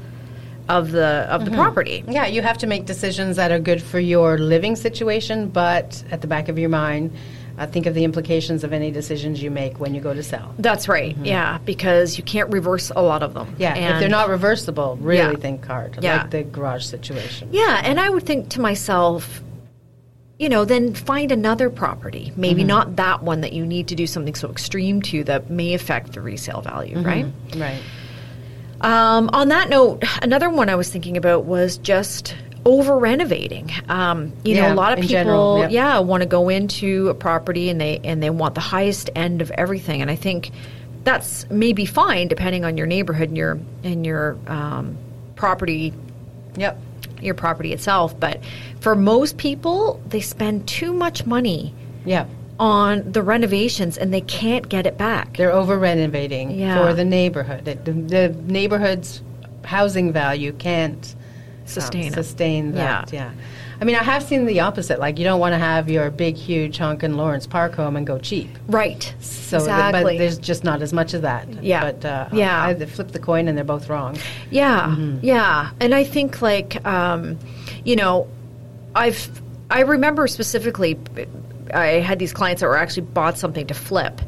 of 0.68 0.92
the 0.92 1.28
of 1.30 1.46
the 1.46 1.52
property. 1.52 2.04
Yeah, 2.08 2.26
you 2.26 2.42
have 2.42 2.58
to 2.60 2.68
make 2.68 2.86
decisions 2.86 3.36
that 3.36 3.52
are 3.52 3.60
good 3.60 3.82
for 3.82 4.00
your 4.00 4.38
living 4.38 4.76
situation, 4.76 5.50
but 5.50 6.04
at 6.12 6.22
the 6.22 6.28
back 6.28 6.50
of 6.50 6.58
your 6.58 6.70
mind, 6.70 7.16
uh, 7.58 7.66
think 7.68 7.86
of 7.86 7.94
the 7.94 8.04
implications 8.04 8.64
of 8.64 8.74
any 8.74 8.92
decisions 8.92 9.42
you 9.42 9.50
make 9.50 9.80
when 9.80 9.96
you 9.96 10.02
go 10.02 10.14
to 10.14 10.22
sell. 10.24 10.54
That's 10.60 10.88
right. 10.88 11.16
Yeah, 11.18 11.58
because 11.66 12.18
you 12.18 12.24
can't 12.24 12.52
reverse 12.52 12.92
a 12.96 13.02
lot 13.02 13.24
of 13.24 13.34
them. 13.34 13.48
Mm-hmm. 13.48 13.62
Yeah, 13.62 13.76
if 13.94 14.00
they're 14.00 14.10
not 14.10 14.30
reversible, 14.30 14.98
really 15.00 15.18
Yeah. 15.36 15.40
think 15.40 15.66
hard, 15.66 15.98
Yeah. 16.02 16.24
like 16.24 16.32
the 16.32 16.44
garage 16.44 16.84
situation. 16.86 17.50
Yeah, 17.52 17.82
and 17.84 18.00
I 18.00 18.10
would 18.10 18.24
think 18.24 18.50
to 18.50 18.62
myself, 18.62 19.42
you 20.38 20.50
know, 20.50 20.66
then 20.66 20.94
find 20.94 21.32
another 21.32 21.70
property. 21.70 22.34
Maybe 22.36 22.62
Mm-hmm. 22.62 22.68
not 22.68 22.96
that 22.98 23.24
one 23.24 23.40
that 23.42 23.54
you 23.54 23.66
need 23.66 23.88
to 23.88 23.96
do 23.96 24.06
something 24.06 24.36
so 24.36 24.50
extreme 24.52 25.02
to 25.04 25.24
that 25.24 25.50
may 25.50 25.74
affect 25.74 26.12
the 26.12 26.20
resale 26.22 26.60
value, 26.62 26.98
Mm-hmm. 26.98 27.06
right? 27.08 27.26
Right. 27.56 27.82
Um, 28.82 29.30
on 29.32 29.48
that 29.48 29.70
note, 29.70 30.04
another 30.22 30.50
one 30.50 30.68
I 30.68 30.76
was 30.76 30.90
thinking 30.90 31.16
about 31.16 31.46
was 31.46 31.78
just 31.78 32.36
over 32.66 32.98
renovating. 32.98 33.72
Um, 33.90 34.34
you 34.44 34.56
know, 34.56 34.74
a 34.74 34.76
lot 34.76 34.94
of 34.94 34.98
people, 35.00 35.10
general, 35.10 35.60
yep. 35.60 35.72
yeah, 35.72 36.00
want 36.00 36.22
to 36.22 36.28
go 36.28 36.50
into 36.50 37.10
a 37.10 37.14
property 37.14 37.70
and 37.70 37.80
they 37.80 38.00
and 38.04 38.22
they 38.22 38.30
want 38.32 38.56
the 38.56 38.62
highest 38.62 39.10
end 39.16 39.42
of 39.42 39.52
everything. 39.52 40.02
And 40.02 40.10
I 40.10 40.16
think 40.16 40.52
that's 41.04 41.48
maybe 41.52 41.86
fine 41.86 42.28
depending 42.28 42.66
on 42.66 42.78
your 42.78 42.88
neighborhood 42.88 43.30
and 43.30 43.38
your 43.38 43.60
and 43.84 44.06
your 44.06 44.38
um, 44.48 44.98
property 45.36 45.94
Yep. 46.58 46.80
your 47.22 47.36
property 47.36 47.74
itself. 47.74 48.18
But 48.20 48.40
for 48.80 48.96
most 48.96 49.38
people, 49.38 50.02
they 50.08 50.22
spend 50.22 50.68
too 50.68 50.94
much 50.94 51.26
money 51.26 51.74
Yep. 52.06 52.30
on 52.60 53.12
the 53.12 53.22
renovations 53.22 53.98
and 53.98 54.14
they 54.14 54.22
can't 54.22 54.68
get 54.70 54.88
it 54.88 54.98
back. 54.98 55.36
They're 55.38 55.52
over 55.52 55.78
renovating 55.78 56.52
Yeah. 56.52 56.78
for 56.88 56.94
the 56.94 57.04
neighborhood. 57.06 57.68
It- 57.68 57.84
The, 57.86 57.92
the 57.92 58.30
neighborhood's 58.48 59.22
housing 59.66 60.12
value 60.14 60.54
can't 60.54 61.14
sustain 61.66 62.08
it. 62.08 62.14
sustain 62.14 62.72
that. 62.74 63.12
Yeah. 63.14 63.32
Yeah. 63.34 63.42
I 63.82 63.84
mean, 63.84 63.96
I 63.98 64.04
have 64.04 64.24
seen 64.24 64.46
the 64.46 64.62
opposite. 64.62 65.00
Like, 65.00 65.18
you 65.20 65.26
don't 65.26 65.40
want 65.42 65.52
to 65.54 65.58
have 65.60 65.90
your 65.90 66.10
big, 66.10 66.36
huge 66.38 66.78
hunk 66.78 67.04
in 67.04 67.18
Lawrence 67.18 67.46
Park 67.46 67.74
home 67.76 67.98
and 67.98 68.08
go 68.08 68.18
cheap. 68.18 68.50
Right. 68.68 69.14
So, 69.20 69.58
th- 69.58 69.68
exactly. 69.70 70.04
but 70.04 70.18
there's 70.18 70.38
just 70.38 70.64
not 70.64 70.82
as 70.82 70.94
much 70.94 71.14
of 71.14 71.24
that. 71.24 71.62
Yeah. 71.62 71.82
But 71.92 72.06
uh, 72.06 72.30
Yeah. 72.32 72.64
I 72.64 72.74
they 72.74 72.86
flip 72.86 73.10
the 73.12 73.20
coin 73.20 73.48
and 73.50 73.58
they're 73.58 73.66
both 73.66 73.90
wrong. 73.90 74.18
Yeah, 74.50 74.88
Mm-hmm. 74.88 75.26
yeah, 75.26 75.72
and 75.82 75.94
I 75.94 76.04
think 76.06 76.42
like 76.42 76.86
um, 76.86 77.38
you 77.84 77.96
know, 77.98 78.28
I've 78.96 79.30
I 79.70 79.82
remember 79.82 80.28
specifically. 80.28 80.98
I 81.74 82.00
had 82.00 82.20
these 82.20 82.34
clients 82.34 82.62
that 82.62 82.68
were 82.68 82.78
actually 82.78 83.04
bought 83.04 83.38
something 83.38 83.68
to 83.68 83.74
flip, 83.74 84.22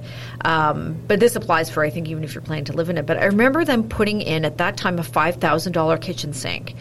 um, 0.45 0.97
but 1.07 1.19
this 1.19 1.35
applies 1.35 1.69
for 1.69 1.83
I 1.83 1.89
think 1.89 2.07
even 2.07 2.23
if 2.23 2.33
you're 2.33 2.41
planning 2.41 2.65
to 2.65 2.73
live 2.73 2.89
in 2.89 2.97
it. 2.97 3.05
But 3.05 3.17
I 3.17 3.25
remember 3.25 3.63
them 3.63 3.87
putting 3.87 4.21
in 4.21 4.45
at 4.45 4.57
that 4.57 4.77
time 4.77 4.99
a 4.99 5.03
five 5.03 5.35
thousand 5.35 5.73
dollar 5.73 5.97
kitchen 5.97 6.33
sink, 6.33 6.75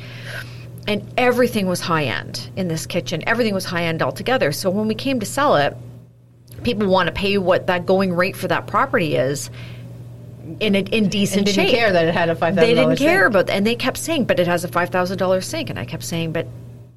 and 0.86 1.06
everything 1.16 1.66
was 1.66 1.80
high 1.80 2.04
end 2.04 2.50
in 2.56 2.68
this 2.68 2.86
kitchen. 2.86 3.22
Everything 3.26 3.54
was 3.54 3.64
high 3.64 3.84
end 3.84 4.02
altogether. 4.02 4.52
So 4.52 4.70
when 4.70 4.88
we 4.88 4.94
came 4.94 5.20
to 5.20 5.26
sell 5.26 5.56
it, 5.56 5.76
people 6.62 6.86
want 6.86 7.08
to 7.08 7.12
pay 7.12 7.38
what 7.38 7.66
that 7.66 7.86
going 7.86 8.14
rate 8.14 8.36
for 8.36 8.48
that 8.48 8.66
property 8.66 9.16
is 9.16 9.50
in 10.60 10.74
a, 10.74 10.78
in 10.78 11.08
decent 11.08 11.38
And 11.38 11.46
didn't 11.46 11.68
shape 11.68 11.74
care 11.74 11.92
that 11.92 12.06
it 12.06 12.14
had 12.14 12.28
a 12.30 12.34
$5,000 12.34 12.54
they 12.56 12.74
didn't 12.74 12.96
care 12.96 13.22
sink. 13.22 13.26
about 13.26 13.46
that. 13.46 13.54
And 13.54 13.66
they 13.66 13.74
kept 13.74 13.98
saying, 13.98 14.24
but 14.24 14.38
it 14.38 14.46
has 14.46 14.64
a 14.64 14.68
$5,000 14.68 15.44
sink. 15.44 15.70
And 15.70 15.78
I 15.78 15.84
kept 15.84 16.04
saying, 16.04 16.32
but 16.32 16.46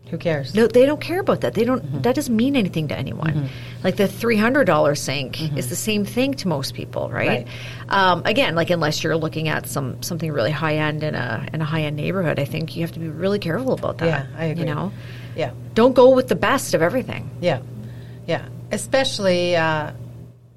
Who 0.10 0.18
cares? 0.18 0.56
no, 0.56 0.68
they 0.68 0.86
don't 0.86 1.00
care 1.02 1.20
about 1.20 1.42
that. 1.42 1.54
They 1.54 1.64
don't, 1.66 1.84
Mm-hmm. 1.84 2.02
that 2.02 2.16
doesn't 2.16 2.36
mean 2.36 2.56
anything 2.56 2.88
to 2.90 2.98
anyone. 2.98 3.50
Like 3.84 3.96
the 3.98 4.06
$300 4.06 4.98
sink 4.98 5.56
is 5.58 5.70
the 5.70 5.76
same 5.76 6.04
thing 6.06 6.34
to 6.36 6.48
most 6.48 6.74
people, 6.74 7.10
right? 7.10 7.46
Mm-hmm. 7.46 7.90
Right. 7.90 8.12
Um, 8.12 8.22
again, 8.26 8.56
like 8.56 8.70
unless 8.70 9.04
you're 9.04 9.18
looking 9.18 9.48
at 9.50 9.68
some, 9.68 10.02
something 10.04 10.32
really 10.32 10.52
high 10.52 10.78
end 10.78 11.04
in 11.04 11.16
a, 11.16 11.48
in 11.54 11.62
a 11.62 11.66
high 11.66 11.84
end 11.84 11.96
neighborhood, 11.96 12.40
I 12.40 12.46
think 12.46 12.76
you 12.76 12.82
have 12.82 12.92
to 12.94 13.00
be 13.00 13.08
really 13.10 13.40
careful 13.40 13.74
about 13.74 14.00
that. 14.00 14.06
Yeah, 14.06 14.26
I 14.38 14.46
agree. 14.46 14.66
You 14.68 14.74
know, 14.74 14.92
Yeah. 15.36 15.52
don't 15.74 15.94
go 15.94 16.10
with 16.16 16.28
the 16.28 16.36
best 16.36 16.74
of 16.74 16.82
everything. 16.82 17.30
Yeah, 17.42 17.62
yeah. 18.28 18.48
Especially, 18.72 19.56
uh, 19.56 19.92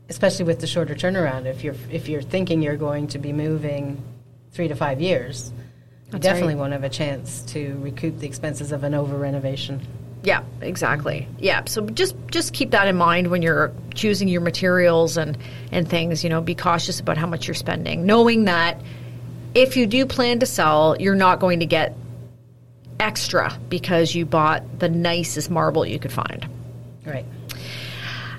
especially 0.09 0.45
with 0.45 0.61
the 0.61 0.67
shorter 0.67 0.95
turnaround. 0.95 1.47
If 1.47 1.65
you're 1.65 1.77
if 1.91 2.09
you're 2.09 2.23
thinking 2.23 2.61
you're 2.63 2.77
going 2.77 3.07
to 3.09 3.19
be 3.19 3.33
moving 3.33 4.03
three 4.53 4.69
to 4.69 4.75
five 4.75 5.01
years, 5.01 5.53
you 6.13 6.19
That's 6.19 6.25
definitely 6.25 6.55
right. 6.55 6.61
won't 6.61 6.73
have 6.73 6.85
a 6.85 6.91
chance 6.91 7.41
to 7.53 7.79
recoup 7.81 8.19
the 8.19 8.27
expenses 8.27 8.71
of 8.71 8.85
an 8.85 8.93
over 8.93 9.17
renovation. 9.17 9.81
Yeah, 10.23 10.45
exactly. 10.61 11.27
Yeah, 11.39 11.65
so 11.65 11.87
just 11.87 12.15
just 12.31 12.53
keep 12.53 12.71
that 12.71 12.87
in 12.87 12.97
mind 12.97 13.29
when 13.29 13.43
you're 13.43 13.73
choosing 13.95 14.29
your 14.29 14.41
materials 14.41 15.17
and 15.17 15.37
and 15.73 15.89
things. 15.89 16.23
You 16.23 16.31
know, 16.31 16.41
be 16.41 16.55
cautious 16.55 17.01
about 17.01 17.17
how 17.17 17.27
much 17.27 17.49
you're 17.49 17.55
spending, 17.55 18.07
knowing 18.07 18.45
that 18.45 18.81
if 19.55 19.77
you 19.77 19.87
do 19.87 20.07
plan 20.07 20.39
to 20.41 20.47
sell, 20.47 20.97
you're 21.01 21.15
not 21.15 21.41
going 21.41 21.61
to 21.61 21.67
get 21.67 21.97
extra 23.01 23.59
because 23.69 24.15
you 24.15 24.25
bought 24.25 24.79
the 24.79 24.89
nicest 24.89 25.51
marble 25.51 25.85
you 25.85 25.99
could 25.99 26.13
find. 26.13 26.47
Right. 27.05 27.27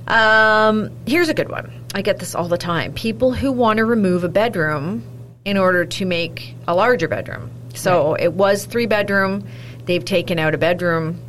Um, 0.07 0.91
here's 1.05 1.29
a 1.29 1.33
good 1.33 1.49
one. 1.49 1.71
I 1.93 2.01
get 2.01 2.19
this 2.19 2.33
all 2.35 2.47
the 2.47 2.57
time. 2.57 2.93
People 2.93 3.33
who 3.33 3.51
want 3.51 3.77
to 3.77 3.85
remove 3.85 4.23
a 4.23 4.29
bedroom 4.29 5.03
in 5.45 5.57
order 5.57 5.85
to 5.85 6.05
make 6.05 6.55
a 6.67 6.75
larger 6.75 7.07
bedroom. 7.07 7.51
So 7.73 8.15
it 8.15 8.33
was 8.33 8.65
three 8.65 8.85
bedroom. 8.85 9.47
They've 9.85 10.03
taken 10.05 10.39
out 10.39 10.53
a 10.53 10.57
bedroom, 10.57 11.19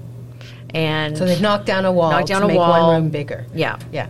and 0.75 1.17
So 1.17 1.25
they've 1.25 1.41
knocked 1.41 1.67
down 1.67 1.85
a 1.85 1.93
wall 1.93 2.11
Knocked 2.13 2.29
down 2.29 2.41
to 2.43 2.47
a 2.47 2.49
make 2.49 2.59
wall. 2.59 2.71
one 2.93 3.03
room 3.03 3.11
bigger. 3.11 3.47
yeah, 3.55 3.79
Yeah. 3.93 4.07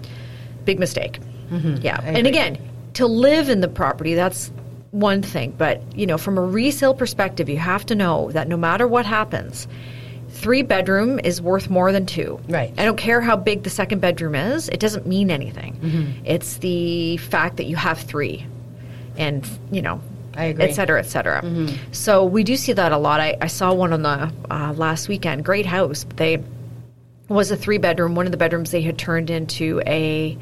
big 0.65 0.79
mistake. 0.79 1.21
Yeah, 1.51 1.99
I 2.03 2.09
and 2.09 2.17
agree. 2.19 2.31
again, 2.31 2.59
to 2.95 3.07
live 3.07 3.49
in 3.49 3.61
the 3.61 3.69
property, 3.69 4.15
that's 4.15 4.51
one 4.91 5.23
thing. 5.23 5.55
But 5.57 5.83
you 5.95 6.07
know, 6.07 6.19
from 6.19 6.37
a 6.37 6.43
resale 6.43 6.95
perspective, 6.95 7.49
you 7.49 7.59
have 7.59 7.87
to 7.87 7.95
know 7.95 8.31
that 8.33 8.49
no 8.49 8.57
matter 8.57 8.89
what 8.89 9.07
happens, 9.07 9.69
three 10.31 10.63
bedroom 10.63 11.21
is 11.23 11.41
worth 11.41 11.71
more 11.71 11.93
than 11.93 12.07
two. 12.07 12.41
Right. 12.49 12.73
I 12.77 12.85
don't 12.85 12.97
care 12.97 13.21
how 13.21 13.37
big 13.37 13.63
the 13.63 13.71
second 13.71 14.01
bedroom 14.01 14.35
is; 14.35 14.69
it 14.69 14.81
doesn't 14.81 15.07
mean 15.07 15.31
anything. 15.31 15.75
Mm-hmm. 15.81 16.23
It's 16.25 16.57
the 16.59 17.19
fact 17.19 17.57
that 17.59 17.65
you 17.67 17.77
have 17.77 17.99
three, 17.99 18.47
and 19.17 19.49
you 19.71 19.81
know. 19.83 20.01
I 20.37 20.45
agree. 20.47 20.65
Mm-hmm. 20.65 20.71
Et 20.71 20.75
cetera, 20.75 20.99
et 20.99 21.07
cetera. 21.07 21.43
So 21.93 22.25
we 22.25 22.45
do 22.45 22.57
see 22.57 22.73
that 22.73 22.93
a 22.93 22.99
lot. 22.99 23.21
I, 23.21 23.37
I 23.41 23.47
saw 23.47 23.73
one 23.73 23.93
on 23.93 24.03
the 24.03 24.33
uh, 24.51 24.73
last 24.75 25.09
weekend. 25.09 25.45
Great 25.45 25.67
house. 25.67 26.05
They 26.17 26.43
was 27.29 27.51
a 27.51 27.57
three 27.57 27.79
bedroom. 27.79 28.15
One 28.15 28.27
of 28.27 28.33
the 28.33 28.39
bedrooms 28.39 28.71
they 28.71 28.83
had 28.83 28.99
turned 28.99 29.31
into 29.31 29.81
a 29.87 30.37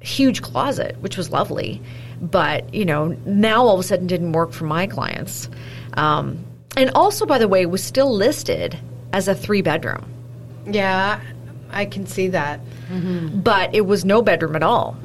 huge 0.00 0.42
closet, 0.42 0.96
which 1.00 1.16
was 1.16 1.30
lovely. 1.30 1.80
But, 2.20 2.74
you 2.74 2.84
know, 2.84 3.16
now 3.26 3.62
all 3.62 3.74
of 3.74 3.80
a 3.80 3.82
sudden 3.82 4.06
didn't 4.06 4.32
work 4.32 4.52
for 4.52 4.64
my 4.64 4.86
clients. 4.86 5.48
Um, 5.94 6.44
and 6.76 6.90
also, 6.94 7.26
by 7.26 7.38
the 7.38 7.48
way, 7.48 7.66
was 7.66 7.82
still 7.82 8.14
listed 8.14 8.78
as 9.12 9.28
a 9.28 9.34
three 9.34 9.62
bedroom, 9.62 10.04
Yeah, 10.70 11.20
I 11.70 11.84
can 11.84 12.06
see 12.06 12.28
that. 12.28 12.60
but 13.44 13.74
it 13.74 13.82
was 13.82 14.04
no 14.04 14.22
bedroom 14.22 14.56
at 14.56 14.62
all. 14.62 14.96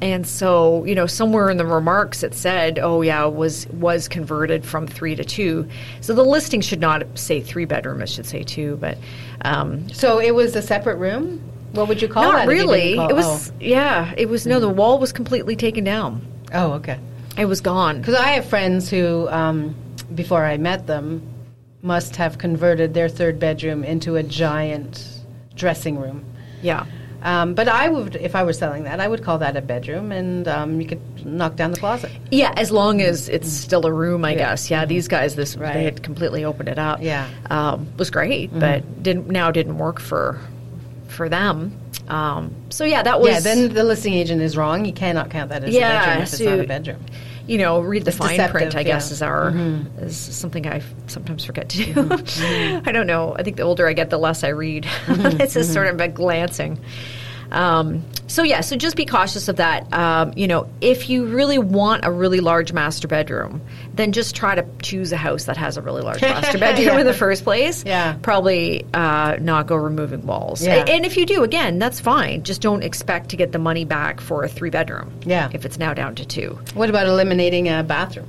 And 0.00 0.26
so, 0.26 0.84
you 0.84 0.94
know, 0.94 1.06
somewhere 1.06 1.50
in 1.50 1.56
the 1.56 1.66
remarks 1.66 2.22
it 2.22 2.34
said, 2.34 2.78
"Oh 2.78 3.02
yeah, 3.02 3.24
was 3.24 3.66
was 3.68 4.08
converted 4.08 4.64
from 4.64 4.86
three 4.86 5.14
to 5.16 5.24
two. 5.24 5.68
So 6.00 6.14
the 6.14 6.24
listing 6.24 6.60
should 6.60 6.80
not 6.80 7.02
say 7.18 7.40
three 7.40 7.64
bedroom; 7.64 8.00
it 8.02 8.08
should 8.08 8.26
say 8.26 8.42
two. 8.42 8.76
But 8.76 8.98
um, 9.44 9.88
So 9.90 10.18
it 10.18 10.34
was 10.34 10.54
a 10.56 10.62
separate 10.62 10.96
room. 10.96 11.40
What 11.72 11.88
would 11.88 12.02
you 12.02 12.08
call 12.08 12.24
not 12.24 12.36
that? 12.36 12.48
really. 12.48 12.94
call- 12.96 13.10
it 13.10 13.14
was 13.14 13.52
yeah. 13.60 14.12
It 14.16 14.28
was 14.28 14.46
no. 14.46 14.60
The 14.60 14.68
wall 14.68 14.98
was 14.98 15.12
completely 15.12 15.56
taken 15.56 15.84
down. 15.84 16.24
Oh, 16.52 16.72
oh 16.72 16.72
okay. 16.74 16.98
It 17.36 17.46
was 17.46 17.60
gone. 17.60 17.98
Because 17.98 18.14
I 18.14 18.28
have 18.32 18.44
friends 18.44 18.90
who, 18.90 19.26
um, 19.30 19.74
before 20.14 20.44
I 20.44 20.58
met 20.58 20.86
them, 20.86 21.22
must 21.80 22.16
have 22.16 22.36
converted 22.36 22.92
their 22.92 23.08
third 23.08 23.38
bedroom 23.40 23.82
into 23.84 24.16
a 24.16 24.22
giant 24.22 25.21
dressing 25.62 25.96
room. 25.96 26.24
Yeah. 26.60 26.84
Um, 27.22 27.54
but 27.54 27.68
I 27.68 27.88
would, 27.88 28.16
if 28.16 28.34
I 28.34 28.42
were 28.42 28.52
selling 28.52 28.82
that, 28.82 28.98
I 28.98 29.06
would 29.06 29.22
call 29.22 29.38
that 29.38 29.56
a 29.56 29.60
bedroom, 29.62 30.10
and 30.10 30.48
um, 30.48 30.80
you 30.80 30.88
could 30.88 31.00
knock 31.24 31.54
down 31.54 31.70
the 31.70 31.78
closet. 31.78 32.10
Yeah, 32.32 32.52
as 32.56 32.72
long 32.72 33.00
as 33.00 33.28
it's 33.28 33.48
still 33.48 33.86
a 33.86 33.92
room, 33.92 34.24
I 34.24 34.34
guess. 34.34 34.68
Yeah, 34.72 34.84
these 34.86 35.06
guys, 35.06 35.36
this 35.36 35.56
Right. 35.56 35.72
they 35.72 35.84
had 35.84 36.02
completely 36.02 36.44
opened 36.44 36.68
it 36.68 36.80
up. 36.80 36.98
Yeah. 37.00 37.28
um, 37.48 37.86
was 37.96 38.10
great, 38.10 38.50
but 38.58 39.04
didn't 39.04 39.28
now 39.28 39.52
didn't 39.52 39.78
work 39.78 40.00
for 40.00 40.40
for 41.06 41.28
them. 41.28 41.78
Um, 42.08 42.52
so 42.70 42.84
yeah, 42.84 43.04
that 43.04 43.20
was 43.20 43.30
yeah, 43.30 43.38
then 43.40 43.72
the 43.72 43.84
listing 43.84 44.14
agent 44.14 44.42
is 44.42 44.56
wrong. 44.56 44.84
You 44.84 44.92
cannot 44.92 45.30
count 45.30 45.50
that 45.50 45.62
as 45.62 45.72
Yeah, 45.72 45.90
a 46.02 46.06
bedroom 46.06 46.22
if 46.24 46.28
so- 46.28 46.34
it's 46.34 46.50
not 46.50 46.58
a 46.60 46.66
bedroom. 46.66 47.00
You 47.46 47.58
know 47.58 47.80
read 47.80 48.04
the 48.04 48.10
It's 48.10 48.18
fine 48.18 48.48
print. 48.50 48.74
I 48.74 48.82
guess 48.82 49.10
is 49.10 49.22
our 49.22 49.50
mm-hmm. 49.50 50.04
is 50.04 50.16
something 50.16 50.66
I 50.66 50.82
sometimes 51.06 51.44
forget 51.44 51.68
to 51.70 51.76
do. 51.84 51.94
Mm-hmm. 51.94 52.12
Mm-hmm. 52.42 52.88
I 52.88 52.92
don't 52.92 53.06
know. 53.06 53.34
I 53.36 53.42
think 53.42 53.56
the 53.56 53.62
older 53.62 53.86
I 53.86 53.92
get, 53.92 54.10
the 54.10 54.18
less 54.18 54.44
I 54.44 54.48
read. 54.48 54.86
it's 55.08 55.54
just 55.54 55.72
sort 55.72 55.86
of 55.86 56.00
a 56.00 56.08
glancing. 56.08 56.78
Um, 57.52 58.04
so 58.26 58.42
yeah, 58.42 58.62
so 58.62 58.76
just 58.76 58.96
be 58.96 59.04
cautious 59.04 59.48
of 59.48 59.56
that. 59.56 59.92
Um, 59.92 60.32
you 60.36 60.46
know, 60.48 60.68
if 60.80 61.10
you 61.10 61.26
really 61.26 61.58
want 61.58 62.04
a 62.04 62.10
really 62.10 62.40
large 62.40 62.72
master 62.72 63.06
bedroom, 63.06 63.60
then 63.94 64.12
just 64.12 64.34
try 64.34 64.54
to 64.54 64.64
choose 64.80 65.12
a 65.12 65.16
house 65.16 65.44
that 65.44 65.56
has 65.58 65.76
a 65.76 65.82
really 65.82 66.02
large 66.02 66.22
master 66.22 66.58
bedroom 66.58 66.86
Yeah. 66.88 67.00
in 67.00 67.06
the 67.06 67.12
first 67.14 67.44
place. 67.44 67.84
Yeah. 67.84 68.16
probably 68.22 68.86
uh, 68.94 69.36
not 69.40 69.66
go 69.66 69.76
removing 69.76 70.26
walls. 70.26 70.64
Yeah. 70.64 70.84
And 70.88 71.04
if 71.04 71.16
you 71.16 71.26
do, 71.26 71.42
again, 71.42 71.78
that's 71.78 72.00
fine. 72.00 72.42
Just 72.42 72.62
don't 72.62 72.82
expect 72.82 73.28
to 73.30 73.36
get 73.36 73.52
the 73.52 73.58
money 73.58 73.84
back 73.84 74.20
for 74.20 74.44
a 74.44 74.48
three 74.48 74.70
bedroom. 74.70 75.12
Yeah. 75.26 75.50
if 75.52 75.64
it's 75.66 75.78
now 75.78 75.92
down 75.92 76.14
to 76.16 76.24
two. 76.24 76.58
What 76.74 76.88
about 76.88 77.06
eliminating 77.06 77.68
a 77.68 77.82
bathroom? 77.82 78.28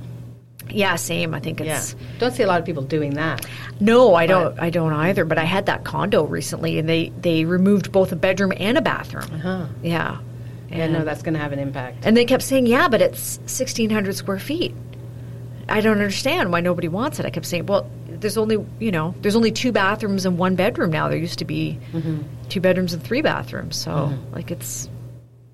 Yeah, 0.70 0.96
same. 0.96 1.34
I 1.34 1.40
think 1.40 1.60
it's. 1.60 1.94
Yeah, 1.94 2.00
don't 2.18 2.32
see 2.32 2.42
a 2.42 2.46
lot 2.46 2.58
of 2.58 2.66
people 2.66 2.82
doing 2.82 3.14
that. 3.14 3.46
no, 3.80 4.14
I 4.14 4.26
don't. 4.26 4.58
I 4.58 4.70
don't 4.70 4.92
either. 4.92 5.24
But 5.24 5.38
I 5.38 5.44
had 5.44 5.66
that 5.66 5.84
condo 5.84 6.24
recently, 6.24 6.78
and 6.78 6.88
they 6.88 7.10
they 7.20 7.44
removed 7.44 7.92
both 7.92 8.12
a 8.12 8.16
bedroom 8.16 8.52
and 8.56 8.78
a 8.78 8.82
bathroom. 8.82 9.28
Huh. 9.40 9.66
Yeah, 9.82 10.18
Yeah, 10.70 10.88
no, 10.88 11.04
that's 11.04 11.22
going 11.22 11.34
to 11.34 11.40
have 11.40 11.52
an 11.52 11.58
impact. 11.58 12.04
and 12.04 12.16
they 12.16 12.24
kept 12.24 12.42
saying, 12.42 12.66
"Yeah, 12.66 12.88
but 12.88 13.02
it's 13.02 13.40
sixteen 13.46 13.90
hundred 13.90 14.16
square 14.16 14.38
feet." 14.38 14.74
I 15.68 15.80
don't 15.80 15.92
understand 15.92 16.52
why 16.52 16.60
nobody 16.60 16.88
wants 16.88 17.18
it. 17.20 17.26
I 17.26 17.30
kept 17.30 17.46
saying, 17.46 17.66
"Well, 17.66 17.88
there's 18.08 18.36
only 18.36 18.64
you 18.80 18.90
know 18.90 19.14
there's 19.20 19.36
only 19.36 19.52
two 19.52 19.70
bathrooms 19.72 20.26
and 20.26 20.38
one 20.38 20.56
bedroom 20.56 20.90
now. 20.90 21.08
There 21.08 21.18
used 21.18 21.38
to 21.40 21.44
be 21.44 21.78
Mm-hmm. 21.92 22.22
two 22.48 22.60
bedrooms 22.60 22.92
and 22.94 23.02
three 23.02 23.22
bathrooms. 23.22 23.76
So 23.76 23.90
mm-hmm. 23.90 24.34
like 24.34 24.50
it's 24.50 24.88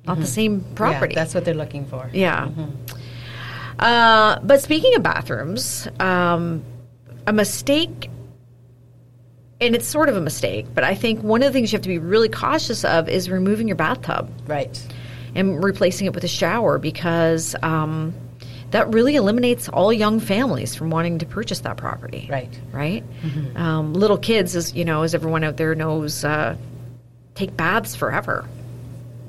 not 0.07 0.15
the 0.17 0.23
mm-hmm. 0.23 0.29
same 0.31 0.65
property." 0.75 1.15
Yeah, 1.15 1.21
that's 1.21 1.35
what 1.35 1.45
they're 1.45 1.55
looking 1.55 1.85
for. 1.87 2.09
Yeah. 2.13 2.47
Mm-hmm. 2.47 2.97
Uh, 3.81 4.39
but 4.43 4.61
speaking 4.61 4.95
of 4.95 5.03
bathrooms, 5.03 5.89
um, 5.99 6.63
a 7.27 7.33
mistake, 7.33 8.11
and 9.61 9.75
it's 9.75 9.87
sort 9.87 10.09
of 10.09 10.17
a 10.17 10.21
mistake, 10.21 10.67
but 10.75 10.85
I 10.85 10.95
think 10.95 11.23
one 11.23 11.43
of 11.43 11.47
the 11.49 11.53
things 11.53 11.73
you 11.73 11.77
have 11.77 11.83
to 11.83 11.89
be 11.89 11.99
really 11.99 12.29
cautious 12.29 12.85
of 12.85 13.09
is 13.09 13.29
removing 13.31 13.67
your 13.69 13.77
bathtub 13.77 14.31
Right. 14.47 14.81
and 15.35 15.63
replacing 15.65 16.07
it 16.07 16.15
with 16.15 16.25
a 16.25 16.29
shower 16.29 16.79
because 16.79 17.57
um, 17.63 18.15
that 18.71 18.89
really 18.93 19.17
eliminates 19.17 19.69
all 19.69 19.93
young 19.93 20.21
families 20.21 20.75
from 20.75 20.91
wanting 20.91 21.19
to 21.19 21.27
purchase 21.27 21.61
that 21.61 21.77
property. 21.77 22.29
Right. 22.31 22.61
Right? 22.73 23.03
Um, 23.57 23.95
little 23.95 24.19
kids, 24.19 24.57
as 24.57 24.75
you 24.75 24.85
know, 24.85 25.03
as 25.03 25.15
everyone 25.15 25.43
out 25.45 25.57
there 25.57 25.75
knows, 25.75 26.25
uh, 26.25 26.57
take 27.35 27.57
baths 27.57 27.95
forever. 27.97 28.47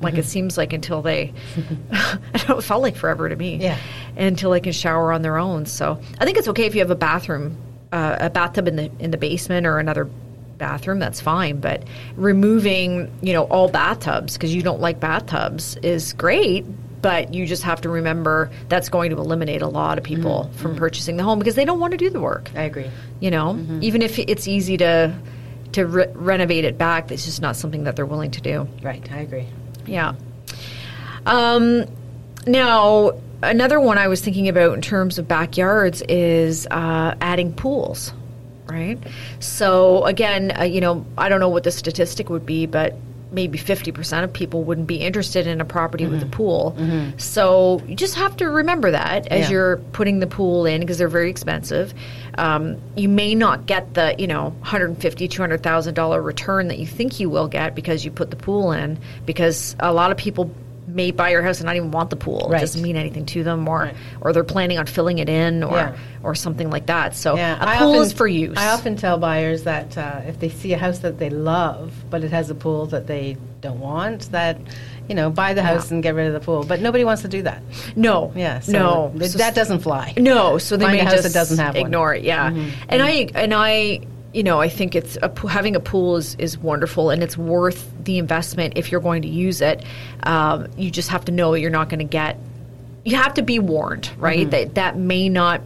Like 0.01 0.17
it 0.17 0.25
seems 0.25 0.58
like 0.58 0.74
until 0.74 1.01
they, 1.01 1.34
I 1.91 2.20
don't 2.34 2.50
know, 2.50 2.58
it 2.58 2.63
felt 2.63 2.81
like 2.81 2.96
forever 2.96 3.29
to 3.29 3.36
me. 3.36 3.58
Yeah. 3.58 3.77
Until 4.17 4.51
they 4.51 4.60
can 4.60 4.72
shower 4.74 5.12
on 5.12 5.22
their 5.22 5.38
own. 5.38 5.65
So 5.65 6.00
I 6.20 6.25
think 6.25 6.38
it's 6.38 6.48
okay 6.50 6.65
if 6.65 6.74
you 6.75 6.81
have 6.81 6.91
a 6.91 6.96
bathroom 6.96 7.58
uh, 7.91 8.17
a 8.22 8.29
bathtub 8.29 8.67
in 8.70 8.75
the 8.77 8.89
in 9.00 9.12
the 9.12 9.17
basement 9.17 9.67
or 9.67 9.77
another 9.79 10.05
bathroom, 10.58 11.00
that's 11.00 11.20
fine. 11.20 11.60
But 11.60 11.84
removing, 12.15 13.12
you 13.22 13.34
know, 13.34 13.43
all 13.43 13.67
bathtubs 13.67 14.34
because 14.34 14.53
you 14.55 14.62
don't 14.62 14.79
like 14.79 15.00
bathtubs 15.00 15.75
is 15.77 16.13
great. 16.13 16.65
But 17.01 17.34
you 17.34 17.48
just 17.48 17.63
have 17.63 17.81
to 17.81 17.89
remember 17.89 18.51
that's 18.70 18.88
going 18.88 19.10
to 19.10 19.17
eliminate 19.17 19.63
a 19.63 19.67
lot 19.67 19.98
of 19.98 20.03
people 20.03 20.43
Mm-hmm. 20.51 20.58
from 20.62 20.75
purchasing 20.75 21.17
the 21.17 21.24
home 21.24 21.39
because 21.39 21.55
they 21.55 21.65
don't 21.65 21.79
want 21.79 21.91
to 21.91 21.98
do 21.98 22.12
the 22.12 22.20
work. 22.22 22.51
I 22.55 22.62
agree. 22.63 22.91
You 23.20 23.31
know, 23.31 23.55
Mm-hmm. 23.55 23.79
even 23.81 24.01
if 24.03 24.20
it's 24.20 24.48
easy 24.48 24.77
to 24.77 25.13
to 25.74 25.86
re- 25.88 26.08
renovate 26.13 26.63
it 26.63 26.77
back, 26.77 27.12
it's 27.12 27.25
just 27.25 27.41
not 27.41 27.55
something 27.55 27.86
that 27.86 27.96
they're 27.96 28.05
willing 28.05 28.29
to 28.31 28.41
do. 28.41 28.67
Right, 28.84 29.10
I 29.12 29.20
agree. 29.22 29.48
Yeah. 29.85 30.13
Um, 31.25 31.85
now, 32.47 33.13
another 33.43 33.79
one 33.79 33.97
I 33.97 34.07
was 34.07 34.21
thinking 34.21 34.47
about 34.47 34.73
in 34.73 34.81
terms 34.81 35.17
of 35.17 35.27
backyards 35.27 36.01
is 36.03 36.67
uh, 36.67 37.15
adding 37.21 37.53
pools, 37.53 38.13
right? 38.67 38.97
So, 39.39 40.03
again, 40.05 40.53
uh, 40.57 40.63
you 40.63 40.81
know, 40.81 41.05
I 41.17 41.29
don't 41.29 41.39
know 41.39 41.50
what 41.50 41.63
the 41.63 41.71
statistic 41.71 42.29
would 42.29 42.45
be, 42.45 42.65
but 42.65 42.95
maybe 43.31 43.57
50% 43.57 44.23
of 44.23 44.33
people 44.33 44.63
wouldn't 44.63 44.88
be 44.88 44.97
interested 44.97 45.47
in 45.47 45.61
a 45.61 45.65
property 45.65 46.05
with 46.05 46.21
a 46.21 46.25
pool. 46.25 46.75
So, 47.17 47.81
you 47.88 47.95
just 47.95 48.15
have 48.15 48.35
to 48.38 48.50
remember 48.50 48.91
that 48.91 49.27
as 49.27 49.41
Yeah. 49.45 49.50
you're 49.51 49.77
putting 49.93 50.19
the 50.19 50.27
pool 50.27 50.65
in 50.65 50.81
because 50.81 50.97
they're 50.97 51.07
very 51.07 51.29
expensive. 51.29 51.93
Um, 52.38 52.77
you 52.95 53.07
may 53.09 53.35
not 53.35 53.65
get 53.65 53.93
the, 53.93 54.15
you 54.17 54.27
know, 54.27 54.53
$150,000, 54.63 55.29
$200,000 55.29 56.23
return 56.23 56.67
that 56.69 56.79
you 56.79 56.85
think 56.85 57.19
you 57.19 57.29
will 57.29 57.47
get 57.47 57.75
because 57.75 58.03
you 58.05 58.11
put 58.11 58.29
the 58.29 58.35
pool 58.38 58.71
in 58.71 59.00
because 59.25 59.75
a 59.79 59.93
lot 59.93 60.11
of 60.11 60.17
people 60.17 60.51
may 60.88 61.11
buy 61.11 61.29
your 61.29 61.41
house 61.43 61.59
and 61.59 61.67
not 61.67 61.75
even 61.75 61.91
want 61.91 62.09
the 62.09 62.15
pool. 62.15 62.51
It 62.53 62.59
doesn't 62.59 62.81
mean 62.81 62.97
anything 62.97 63.25
to 63.27 63.43
them, 63.43 63.67
or 63.67 63.79
Right. 63.83 63.95
or 64.21 64.33
they're 64.33 64.43
planning 64.43 64.77
on 64.79 64.85
filling 64.88 65.19
it 65.19 65.29
in, 65.29 65.63
or 65.63 65.77
Yeah. 65.77 65.91
or 66.23 66.35
something 66.35 66.69
like 66.69 66.88
that. 66.88 67.15
So 67.15 67.35
Yeah, 67.38 67.57
a 67.63 67.67
I 67.67 67.77
pool 67.77 67.89
often- 67.91 68.01
is 68.01 68.13
for 68.13 68.27
use. 68.27 68.57
I 68.57 68.69
often 68.71 68.95
tell 68.95 69.17
buyers 69.17 69.63
that 69.63 69.97
uh, 69.97 70.21
if 70.27 70.39
they 70.39 70.50
see 70.50 70.73
a 70.73 70.77
house 70.77 71.00
that 71.00 71.19
they 71.19 71.29
love, 71.29 71.91
but 72.09 72.23
it 72.23 72.31
has 72.31 72.50
a 72.50 72.55
pool 72.55 72.88
that 72.88 73.07
they 73.07 73.38
don't 73.61 73.79
want, 73.79 74.31
that 74.31 74.57
you 75.07 75.15
know, 75.15 75.29
buy 75.29 75.53
the 75.53 75.61
house 75.63 75.91
and 75.91 76.01
get 76.01 76.15
rid 76.15 76.27
of 76.27 76.33
the 76.33 76.39
pool. 76.39 76.63
But 76.63 76.79
nobody 76.81 77.03
wants 77.03 77.21
to 77.23 77.27
do 77.27 77.41
that. 77.43 77.61
no, 77.97 78.31
Yeah, 78.35 78.59
so 78.59 78.71
no, 78.71 79.11
th- 79.19 79.33
that 79.33 79.55
doesn't 79.55 79.79
fly. 79.79 80.13
No, 80.17 80.57
so 80.57 80.77
they 80.77 80.85
Find 80.85 80.97
may 80.97 81.01
a 81.01 81.03
house 81.05 81.13
just 81.15 81.23
that 81.25 81.33
doesn't 81.33 81.57
have 81.57 81.67
one. 81.67 81.75
Mm-hmm. 81.75 81.85
ignore 81.88 82.13
it. 82.15 82.23
Yeah, 82.23 82.51
and 82.89 83.01
I 83.01 83.27
and 83.35 83.53
I, 83.53 84.00
you 84.33 84.43
know, 84.43 84.61
I 84.61 84.69
think 84.69 84.95
it's 84.95 85.17
a, 85.21 85.47
having 85.47 85.75
a 85.75 85.79
pool 85.79 86.15
is 86.15 86.35
is 86.35 86.57
wonderful 86.57 87.09
and 87.09 87.21
it's 87.21 87.38
worth 87.38 87.91
the 88.03 88.17
investment 88.17 88.73
if 88.77 88.91
you're 88.91 89.01
going 89.01 89.23
to 89.23 89.27
use 89.27 89.59
it. 89.61 89.83
Um, 90.23 90.67
you 90.77 90.89
just 90.91 91.09
have 91.09 91.25
to 91.25 91.31
know 91.31 91.53
you're 91.53 91.69
not 91.69 91.89
going 91.89 92.00
to 92.00 92.05
get. 92.05 92.38
You 93.03 93.17
have 93.17 93.33
to 93.35 93.41
be 93.41 93.59
warned, 93.59 94.09
right? 94.17 94.39
Mm-hmm. 94.41 94.50
That 94.51 94.75
that 94.75 94.97
may 94.97 95.27
not. 95.29 95.61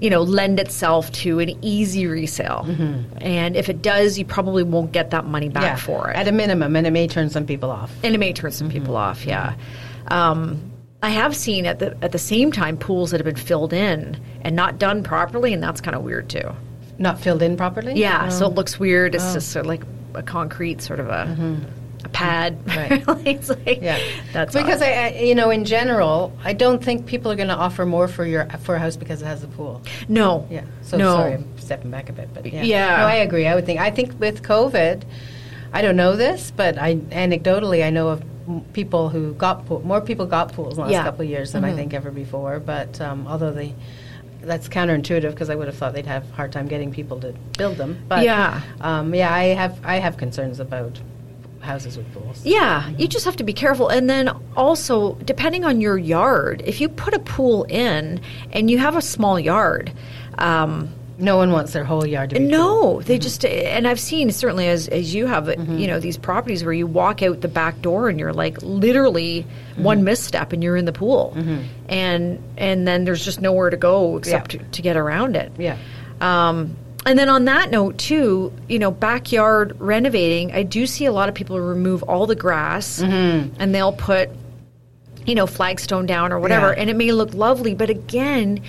You 0.00 0.10
know, 0.10 0.22
lend 0.22 0.58
itself 0.60 1.10
to 1.12 1.38
an 1.38 1.50
easy 1.64 2.06
resale, 2.06 2.66
and 3.22 3.56
if 3.56 3.68
it 3.70 3.80
does, 3.80 4.18
you 4.18 4.24
probably 4.26 4.62
won't 4.64 4.92
get 4.92 5.10
that 5.10 5.24
money 5.24 5.48
back 5.48 5.62
Mm-hmm. 5.62 5.70
Yeah, 5.70 5.76
for 5.76 6.10
it 6.10 6.16
at 6.16 6.28
a 6.28 6.32
minimum, 6.32 6.74
and 6.76 6.86
it 6.86 6.90
may 6.90 7.06
turn 7.06 7.30
some 7.30 7.46
people 7.46 7.70
off. 7.70 7.90
and 8.02 8.14
it 8.14 8.18
may 8.18 8.32
turn 8.32 8.50
some 8.50 8.68
people 8.68 8.96
off. 8.96 9.24
Yeah, 9.24 9.54
um, 10.08 10.72
I 11.02 11.10
have 11.10 11.34
seen 11.34 11.64
at 11.64 11.78
the 11.78 11.96
at 12.02 12.12
the 12.12 12.18
same 12.18 12.50
time 12.52 12.76
pools 12.76 13.12
that 13.12 13.18
have 13.20 13.24
been 13.24 13.36
filled 13.42 13.72
in 13.72 14.20
and 14.42 14.56
not 14.56 14.78
done 14.78 15.04
properly, 15.04 15.54
and 15.54 15.62
that's 15.62 15.80
kind 15.80 15.96
of 15.96 16.02
weird 16.02 16.28
too. 16.28 16.50
Not 16.98 17.18
filled 17.20 17.42
in 17.42 17.56
properly. 17.56 17.94
Yeah, 17.94 18.28
so 18.28 18.46
Oh. 18.46 18.48
it 18.50 18.54
looks 18.54 18.78
weird. 18.78 19.14
It's 19.14 19.32
just 19.34 19.50
sort 19.50 19.64
of 19.66 19.68
like 19.68 19.82
a 20.14 20.22
concrete 20.22 20.80
sort 20.80 21.00
of 21.00 21.08
a, 21.08 21.58
a 22.04 22.08
pad. 22.10 22.58
Right. 22.68 23.02
it's 23.26 23.48
like 23.48 23.80
Yeah, 23.82 23.98
that's 24.32 24.54
because 24.54 24.80
odd. 24.80 24.88
I, 24.88 25.08
you 25.18 25.34
know, 25.34 25.50
in 25.50 25.64
general, 25.64 26.32
I 26.44 26.52
don't 26.52 26.82
think 26.84 27.06
people 27.06 27.32
are 27.32 27.36
going 27.36 27.48
to 27.48 27.56
offer 27.56 27.84
more 27.84 28.06
for 28.06 28.24
your 28.24 28.46
for 28.60 28.76
a 28.76 28.78
house 28.78 28.96
because 28.96 29.22
it 29.22 29.26
has 29.26 29.42
a 29.42 29.48
pool. 29.48 29.82
no 30.08 30.46
Yeah. 30.50 30.62
So 30.82 30.96
no 30.96 31.16
sorry, 31.16 31.34
I'm 31.34 31.58
stepping 31.58 31.90
back 31.90 32.08
a 32.10 32.12
bit, 32.12 32.28
but 32.32 32.46
yeah. 32.46 32.62
Yeah. 32.62 32.96
No, 32.98 33.06
I 33.06 33.14
agree. 33.16 33.46
I 33.46 33.54
would 33.56 33.66
think. 33.66 33.80
I 33.80 33.90
think 33.90 34.18
with 34.20 34.42
COVID, 34.42 35.02
I 35.72 35.82
don't 35.82 35.96
know 35.96 36.14
this, 36.14 36.52
but 36.54 36.78
I 36.78 36.96
anecdotally 36.96 37.84
I 37.84 37.90
know 37.90 38.08
of 38.10 38.22
people 38.74 39.08
who 39.08 39.32
got 39.34 39.66
pool, 39.66 39.80
more 39.84 40.00
people 40.00 40.26
got 40.26 40.52
pools 40.52 40.74
in 40.74 40.76
the 40.76 40.82
last 40.82 40.92
Yeah. 40.92 41.02
couple 41.02 41.22
of 41.22 41.28
years 41.28 41.52
than 41.52 41.64
I 41.64 41.74
think 41.74 41.92
ever 41.94 42.10
before. 42.12 42.60
But 42.60 43.00
um, 43.00 43.26
although 43.26 43.50
they. 43.52 43.74
That's 44.46 44.68
counterintuitive 44.68 45.30
because 45.30 45.50
I 45.50 45.54
would 45.54 45.66
have 45.66 45.76
thought 45.76 45.94
they'd 45.94 46.06
have 46.06 46.28
a 46.30 46.34
hard 46.34 46.52
time 46.52 46.66
getting 46.68 46.92
people 46.92 47.18
to 47.20 47.32
build 47.58 47.76
them. 47.76 47.98
But 48.08 48.24
Yeah. 48.24 48.60
um, 48.80 49.14
yeah, 49.14 49.32
I 49.32 49.44
have 49.54 49.78
I 49.84 49.96
have 49.96 50.16
concerns 50.16 50.60
about 50.60 51.00
houses 51.60 51.96
with 51.96 52.12
pools. 52.12 52.44
Yeah, 52.44 52.90
you 52.90 53.08
just 53.08 53.24
have 53.24 53.36
to 53.36 53.44
be 53.44 53.54
careful. 53.54 53.88
And 53.88 54.08
then 54.10 54.28
also, 54.56 55.14
depending 55.24 55.64
on 55.64 55.80
your 55.80 55.96
yard, 55.96 56.62
if 56.66 56.80
you 56.80 56.88
put 56.90 57.14
a 57.14 57.18
pool 57.18 57.64
in 57.64 58.20
and 58.52 58.70
you 58.70 58.76
have 58.78 58.96
a 58.96 59.02
small 59.02 59.40
yard, 59.40 59.90
um, 60.38 60.90
No 61.16 61.36
one 61.36 61.52
wants 61.52 61.72
their 61.72 61.84
whole 61.84 62.04
yard 62.04 62.30
to 62.30 62.38
be 62.40 62.44
No, 62.46 63.00
they 63.02 63.18
just 63.18 63.44
and 63.44 63.86
I've 63.86 64.00
seen 64.00 64.30
certainly 64.32 64.66
as 64.68 64.88
as 64.88 65.14
you 65.14 65.26
have, 65.26 65.44
Mm-hmm. 65.44 65.78
you 65.78 65.86
know, 65.86 66.00
these 66.00 66.16
properties 66.18 66.64
where 66.64 66.72
you 66.72 66.86
walk 66.88 67.22
out 67.22 67.40
the 67.40 67.48
back 67.48 67.80
door 67.82 68.08
and 68.08 68.18
you're 68.18 68.32
like 68.32 68.60
literally 68.62 69.46
Mm-hmm. 69.72 69.82
one 69.84 70.04
misstep 70.04 70.52
and 70.52 70.62
you're 70.62 70.76
in 70.76 70.84
the 70.86 70.92
pool, 70.92 71.32
and 71.88 72.42
and 72.56 72.86
then 72.88 73.04
there's 73.04 73.24
just 73.24 73.40
nowhere 73.40 73.70
to 73.70 73.76
go 73.76 74.16
except 74.16 74.54
Yeah. 74.54 74.60
to, 74.62 74.66
to 74.68 74.82
get 74.82 74.96
around 74.96 75.36
it. 75.36 75.52
Yeah. 75.58 75.76
Um, 76.20 76.76
and 77.06 77.18
then 77.18 77.28
on 77.28 77.44
that 77.44 77.70
note 77.70 77.98
too, 77.98 78.52
you 78.68 78.78
know, 78.78 78.90
backyard 78.90 79.76
renovating, 79.78 80.52
I 80.52 80.62
do 80.62 80.86
see 80.86 81.04
a 81.06 81.12
lot 81.12 81.28
of 81.28 81.34
people 81.34 81.60
remove 81.60 82.02
all 82.04 82.26
the 82.26 82.34
grass 82.36 83.00
Mm-hmm. 83.02 83.60
and 83.60 83.74
they'll 83.74 83.92
put, 83.92 84.30
you 85.26 85.34
know, 85.34 85.46
flagstone 85.46 86.06
down 86.06 86.32
or 86.32 86.38
whatever, 86.40 86.68
Yeah. 86.68 86.80
and 86.80 86.90
it 86.90 86.96
may 86.96 87.12
look 87.12 87.34
lovely, 87.34 87.74
but 87.74 87.90
again. 87.90 88.60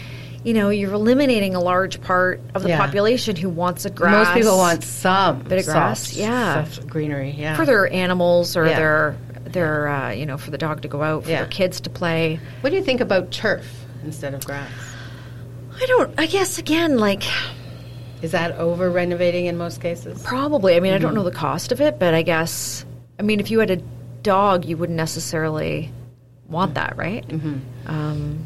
You 0.45 0.53
know, 0.53 0.69
you're 0.69 0.93
eliminating 0.93 1.55
a 1.55 1.59
large 1.59 1.99
part 2.01 2.39
of 2.53 2.61
the 2.61 2.69
Yeah. 2.69 2.77
population 2.77 3.35
who 3.35 3.49
wants 3.49 3.83
a 3.85 3.89
grass. 3.89 4.27
Most 4.27 4.35
people 4.35 4.57
want 4.57 4.83
some 4.83 5.39
Bit 5.39 5.57
of 5.59 5.65
grass, 5.65 6.01
soft, 6.07 6.13
yeah. 6.17 6.63
soft 6.65 6.87
greenery. 6.87 7.33
Yeah. 7.37 7.55
for 7.55 7.65
their 7.65 7.91
animals 7.91 8.55
or 8.55 8.65
Yeah. 8.67 8.75
their 8.77 9.15
their 9.45 9.87
uh, 9.87 10.11
you 10.11 10.25
know 10.25 10.37
for 10.37 10.51
the 10.51 10.57
dog 10.57 10.81
to 10.83 10.87
go 10.87 11.01
out, 11.01 11.23
for 11.23 11.29
Yeah. 11.31 11.37
their 11.39 11.47
kids 11.47 11.79
to 11.81 11.89
play. 11.89 12.39
What 12.61 12.69
do 12.69 12.75
you 12.75 12.83
think 12.83 13.01
about 13.01 13.31
turf 13.31 13.65
instead 14.03 14.33
of 14.35 14.45
grass? 14.45 14.69
I 15.81 15.85
don't. 15.87 16.13
I 16.17 16.27
guess 16.27 16.57
again, 16.59 16.99
like 16.99 17.23
Is 18.21 18.31
that 18.31 18.55
over 18.57 18.89
renovating 18.91 19.47
in 19.47 19.57
most 19.57 19.81
cases? 19.81 20.21
probably. 20.23 20.75
I 20.75 20.79
mean, 20.79 20.93
I 20.93 20.97
Mm-hmm. 20.97 21.05
don't 21.05 21.15
know 21.15 21.23
the 21.23 21.31
cost 21.31 21.71
of 21.71 21.81
it, 21.81 21.97
but 21.99 22.13
I 22.13 22.21
guess. 22.21 22.85
I 23.19 23.23
mean, 23.23 23.39
if 23.39 23.49
you 23.49 23.59
had 23.59 23.71
a 23.71 23.77
dog, 24.21 24.65
you 24.65 24.77
wouldn't 24.77 24.97
necessarily 24.97 25.91
want 26.49 26.75
that, 26.75 26.97
right? 26.97 27.27
Mm-hmm. 27.27 27.55
Um, 27.87 28.39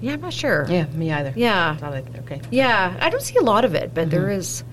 yeah, 0.00 0.12
I'm 0.14 0.20
not 0.20 0.32
sure. 0.32 0.66
Yeah, 0.68 0.86
me 0.86 1.10
either. 1.12 1.32
Yeah. 1.36 1.76
Okay. 2.20 2.40
Yeah, 2.50 2.96
I 3.00 3.10
don't 3.10 3.22
see 3.22 3.36
a 3.36 3.42
lot 3.42 3.64
of 3.64 3.74
it, 3.74 3.92
but 3.94 4.10
there 4.10 4.22
Mm-hmm. 4.28 4.38
is. 4.40 4.64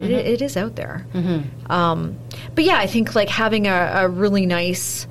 It, 0.00 0.10
it 0.10 0.42
is 0.42 0.56
out 0.56 0.74
there. 0.74 1.06
Um, 1.70 2.18
but 2.56 2.64
yeah, 2.64 2.76
I 2.78 2.86
think 2.88 3.14
like 3.14 3.28
having 3.28 3.68
a, 3.68 3.90
a 3.94 4.08
really 4.08 4.46
nice 4.46 5.06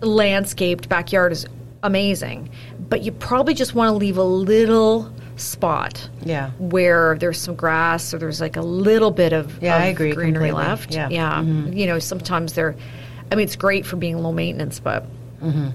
landscaped 0.00 0.88
backyard 0.88 1.32
is 1.32 1.46
amazing. 1.82 2.50
But 2.88 3.02
you 3.02 3.12
probably 3.12 3.54
just 3.54 3.74
want 3.74 3.90
to 3.90 3.96
leave 3.96 4.16
a 4.16 4.24
little 4.24 5.12
spot 5.36 6.08
Yeah. 6.24 6.50
where 6.58 7.16
there's 7.20 7.38
some 7.38 7.54
grass 7.54 8.12
or 8.12 8.18
there's 8.18 8.40
like 8.40 8.56
a 8.56 8.60
little 8.62 9.10
bit 9.12 9.32
of, 9.32 9.62
Yeah, 9.62 9.76
of 9.76 9.82
I 9.82 9.86
agree 9.86 10.12
greenery 10.12 10.48
completely. 10.48 10.68
left. 10.68 10.94
Yeah. 10.94 11.08
Mm-hmm. 11.42 11.72
You 11.74 11.86
know, 11.86 11.98
sometimes 12.00 12.54
they're, 12.54 12.74
I 13.30 13.34
mean, 13.36 13.44
it's 13.44 13.56
great 13.56 13.86
for 13.86 13.96
being 13.96 14.18
low 14.18 14.32
maintenance, 14.32 14.80
but 14.80 15.04
Mm-hmm. 15.42 15.68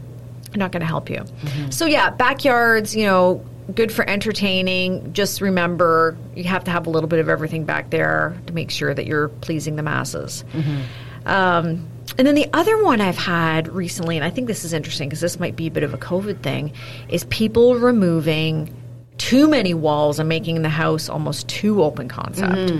Not 0.59 0.71
going 0.71 0.81
to 0.81 0.87
help 0.87 1.09
you. 1.09 1.23
So 1.71 1.85
yeah, 1.85 2.09
backyards, 2.09 2.95
you 2.95 3.05
know, 3.05 3.43
good 3.73 3.91
for 3.91 4.07
entertaining. 4.09 5.13
Just 5.13 5.39
remember 5.41 6.17
you 6.35 6.43
have 6.45 6.63
to 6.65 6.71
have 6.71 6.85
a 6.87 6.89
little 6.89 7.07
bit 7.07 7.19
of 7.19 7.29
everything 7.29 7.63
back 7.65 7.89
there 7.89 8.35
to 8.47 8.53
make 8.53 8.69
sure 8.71 8.93
that 8.93 9.05
you're 9.05 9.29
pleasing 9.29 9.75
the 9.77 9.83
masses. 9.83 10.43
Um, 11.25 11.87
and 12.17 12.27
then 12.27 12.35
the 12.35 12.47
other 12.53 12.83
one 12.83 12.99
I've 12.99 13.17
had 13.17 13.69
recently, 13.69 14.17
and 14.17 14.25
I 14.25 14.29
think 14.29 14.47
this 14.47 14.65
is 14.65 14.73
interesting 14.73 15.07
because 15.07 15.21
this 15.21 15.39
might 15.39 15.55
be 15.55 15.67
a 15.67 15.71
bit 15.71 15.83
of 15.83 15.93
a 15.93 15.97
COVID 15.97 16.41
thing, 16.43 16.73
is 17.07 17.23
people 17.25 17.75
removing 17.75 18.75
too 19.17 19.47
many 19.47 19.73
walls 19.73 20.19
and 20.19 20.27
making 20.27 20.61
the 20.63 20.69
house 20.69 21.07
almost 21.07 21.47
too 21.47 21.81
open 21.81 22.09
concept, 22.09 22.73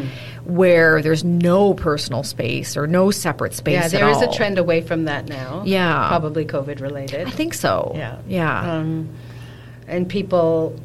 where 0.46 1.02
there's 1.02 1.24
no 1.24 1.74
personal 1.74 2.24
space 2.24 2.76
or 2.76 2.88
no 2.88 3.12
separate 3.12 3.54
space. 3.54 3.74
Yeah, 3.74 3.88
there 3.88 4.10
is 4.10 4.22
a 4.22 4.32
trend 4.32 4.58
away 4.58 4.82
from 4.82 5.06
that 5.06 5.28
now. 5.28 5.64
Yeah. 5.66 6.08
Probably 6.10 6.46
COVID 6.46 6.82
related. 6.82 7.28
I 7.28 7.32
think 7.32 7.54
so. 7.54 7.94
Yeah. 7.96 8.20
Yeah. 8.28 8.74
Um, 8.74 9.10
and 9.88 10.08
people, 10.08 10.78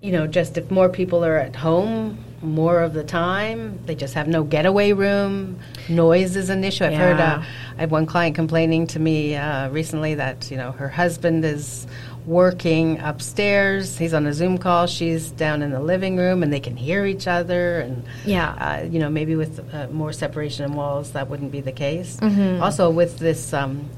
you 0.00 0.12
know, 0.12 0.26
just 0.26 0.56
if 0.56 0.70
more 0.70 0.88
people 0.88 1.24
are 1.24 1.36
at 1.36 1.56
home 1.56 2.18
more 2.42 2.80
of 2.82 2.92
the 2.92 3.04
time, 3.04 3.78
they 3.86 3.94
just 3.94 4.14
have 4.14 4.26
no 4.26 4.42
getaway 4.42 4.92
room. 4.92 5.58
Noise 5.88 6.36
is 6.36 6.50
an 6.50 6.64
issue. 6.64 6.84
I've 6.84 6.94
heard. 6.94 7.20
Uh, 7.20 7.42
I 7.76 7.80
had 7.80 7.90
one 7.90 8.04
client 8.06 8.34
complaining 8.34 8.86
to 8.88 8.98
me 8.98 9.36
uh, 9.36 9.68
recently 9.70 10.16
that 10.16 10.50
you 10.50 10.56
know 10.56 10.72
her 10.72 10.88
husband 10.88 11.44
is 11.44 11.86
working 12.26 12.98
upstairs. 13.00 13.98
He's 13.98 14.14
on 14.14 14.26
a 14.26 14.32
Zoom 14.32 14.58
call. 14.58 14.86
She's 14.86 15.30
down 15.30 15.62
in 15.62 15.70
the 15.70 15.80
living 15.80 16.16
room, 16.16 16.42
and 16.42 16.52
they 16.52 16.60
can 16.60 16.76
hear 16.76 17.04
each 17.06 17.26
other. 17.26 17.80
And 17.80 18.04
Yeah. 18.24 18.50
uh, 18.52 18.84
you 18.88 18.98
know, 18.98 19.10
maybe 19.10 19.36
with 19.36 19.60
uh, 19.74 19.88
more 19.88 20.12
separation 20.12 20.64
in 20.64 20.74
walls, 20.74 21.12
that 21.12 21.28
wouldn't 21.28 21.52
be 21.52 21.60
the 21.60 21.72
case. 21.72 22.16
Mm-hmm. 22.20 22.62
Also, 22.62 22.90
with 22.90 23.18
this 23.18 23.52
um, 23.52 23.88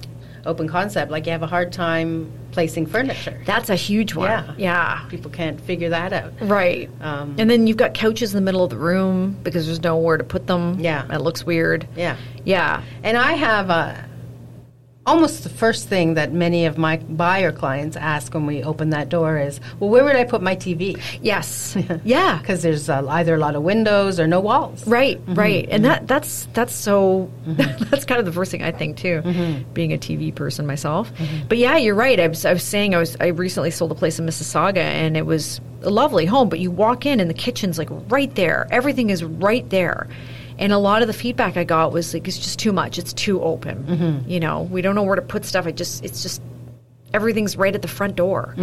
open 0.46 0.68
concept, 0.68 1.10
like 1.10 1.26
you 1.26 1.32
have 1.32 1.42
a 1.42 1.46
hard 1.46 1.72
time 1.72 2.30
placing 2.50 2.86
furniture. 2.86 3.42
That's 3.46 3.68
a 3.70 3.74
huge 3.76 4.14
one. 4.14 4.28
Yeah. 4.30 4.54
Yeah. 4.56 5.04
People 5.08 5.30
can't 5.30 5.60
figure 5.60 5.88
that 5.90 6.12
out. 6.12 6.32
Right. 6.40 6.88
Um, 7.00 7.34
and 7.38 7.50
then 7.50 7.66
you've 7.66 7.76
got 7.76 7.94
couches 7.94 8.32
in 8.32 8.36
the 8.36 8.44
middle 8.44 8.62
of 8.62 8.70
the 8.70 8.76
room 8.78 9.36
because 9.42 9.66
there's 9.66 9.82
nowhere 9.82 10.16
to 10.18 10.24
put 10.24 10.46
them. 10.46 10.78
Yeah. 10.78 11.12
It 11.12 11.18
looks 11.20 11.44
weird. 11.44 11.88
Yeah. 11.96 12.16
Yeah. 12.44 12.82
And 13.02 13.16
I 13.16 13.32
have 13.32 13.70
a, 13.70 14.04
almost 15.06 15.42
the 15.42 15.48
first 15.50 15.88
thing 15.88 16.14
that 16.14 16.32
many 16.32 16.64
of 16.64 16.78
my 16.78 16.96
buyer 16.96 17.52
clients 17.52 17.96
ask 17.96 18.32
when 18.32 18.46
we 18.46 18.62
open 18.62 18.90
that 18.90 19.08
door 19.10 19.38
is, 19.38 19.60
well, 19.78 19.90
where 19.90 20.02
would 20.04 20.16
I 20.16 20.24
put 20.24 20.40
my 20.42 20.56
TV? 20.56 21.00
Yes. 21.20 21.76
yeah. 22.04 22.38
Because 22.38 22.62
there's 22.62 22.88
uh, 22.88 23.06
either 23.08 23.34
a 23.34 23.38
lot 23.38 23.54
of 23.54 23.62
windows 23.62 24.18
or 24.18 24.26
no 24.26 24.40
walls. 24.40 24.86
Right, 24.86 25.20
Mm-hmm. 25.20 25.34
right, 25.34 25.68
and 25.70 25.84
that 25.84 26.08
that's 26.08 26.46
that's 26.54 26.74
so 26.74 27.30
that's 27.46 28.04
kind 28.04 28.18
of 28.18 28.24
the 28.24 28.32
first 28.32 28.50
thing 28.50 28.62
I 28.62 28.72
think 28.72 28.96
too, 28.96 29.20
Mm-hmm. 29.24 29.72
being 29.72 29.92
a 29.92 29.98
TV 29.98 30.34
person 30.34 30.66
myself. 30.66 31.12
But 31.48 31.58
yeah, 31.58 31.76
you're 31.76 31.94
right. 31.94 32.18
I 32.18 32.28
was, 32.28 32.44
I 32.44 32.52
was 32.52 32.62
saying 32.62 32.94
I 32.94 32.98
was 32.98 33.16
I 33.20 33.26
recently 33.28 33.70
sold 33.70 33.92
a 33.92 33.94
place 33.94 34.18
in 34.18 34.26
Mississauga, 34.26 34.78
and 34.78 35.16
it 35.16 35.26
was 35.26 35.60
a 35.82 35.90
lovely 35.90 36.24
home. 36.24 36.48
But 36.48 36.60
you 36.60 36.70
walk 36.70 37.04
in, 37.06 37.20
and 37.20 37.28
the 37.28 37.34
kitchen's 37.34 37.78
like 37.78 37.88
right 38.08 38.34
there. 38.34 38.66
Everything 38.70 39.10
is 39.10 39.22
right 39.22 39.68
there. 39.70 40.08
And 40.58 40.72
a 40.72 40.78
lot 40.78 41.02
of 41.02 41.08
the 41.08 41.14
feedback 41.14 41.56
I 41.56 41.64
got 41.64 41.92
was 41.92 42.14
like, 42.14 42.28
it's 42.28 42.38
just 42.38 42.58
too 42.58 42.72
much. 42.72 42.98
It's 42.98 43.12
too 43.12 43.42
open. 43.42 43.84
Mm-hmm. 43.84 44.30
You 44.30 44.40
know, 44.40 44.62
we 44.62 44.82
don't 44.82 44.94
know 44.94 45.02
where 45.02 45.16
to 45.16 45.22
put 45.22 45.44
stuff. 45.44 45.66
I 45.66 45.72
just, 45.72 46.04
it's 46.04 46.22
just, 46.22 46.40
everything's 47.12 47.56
right 47.56 47.74
at 47.74 47.82
the 47.82 47.88
front 47.88 48.16
door. 48.16 48.54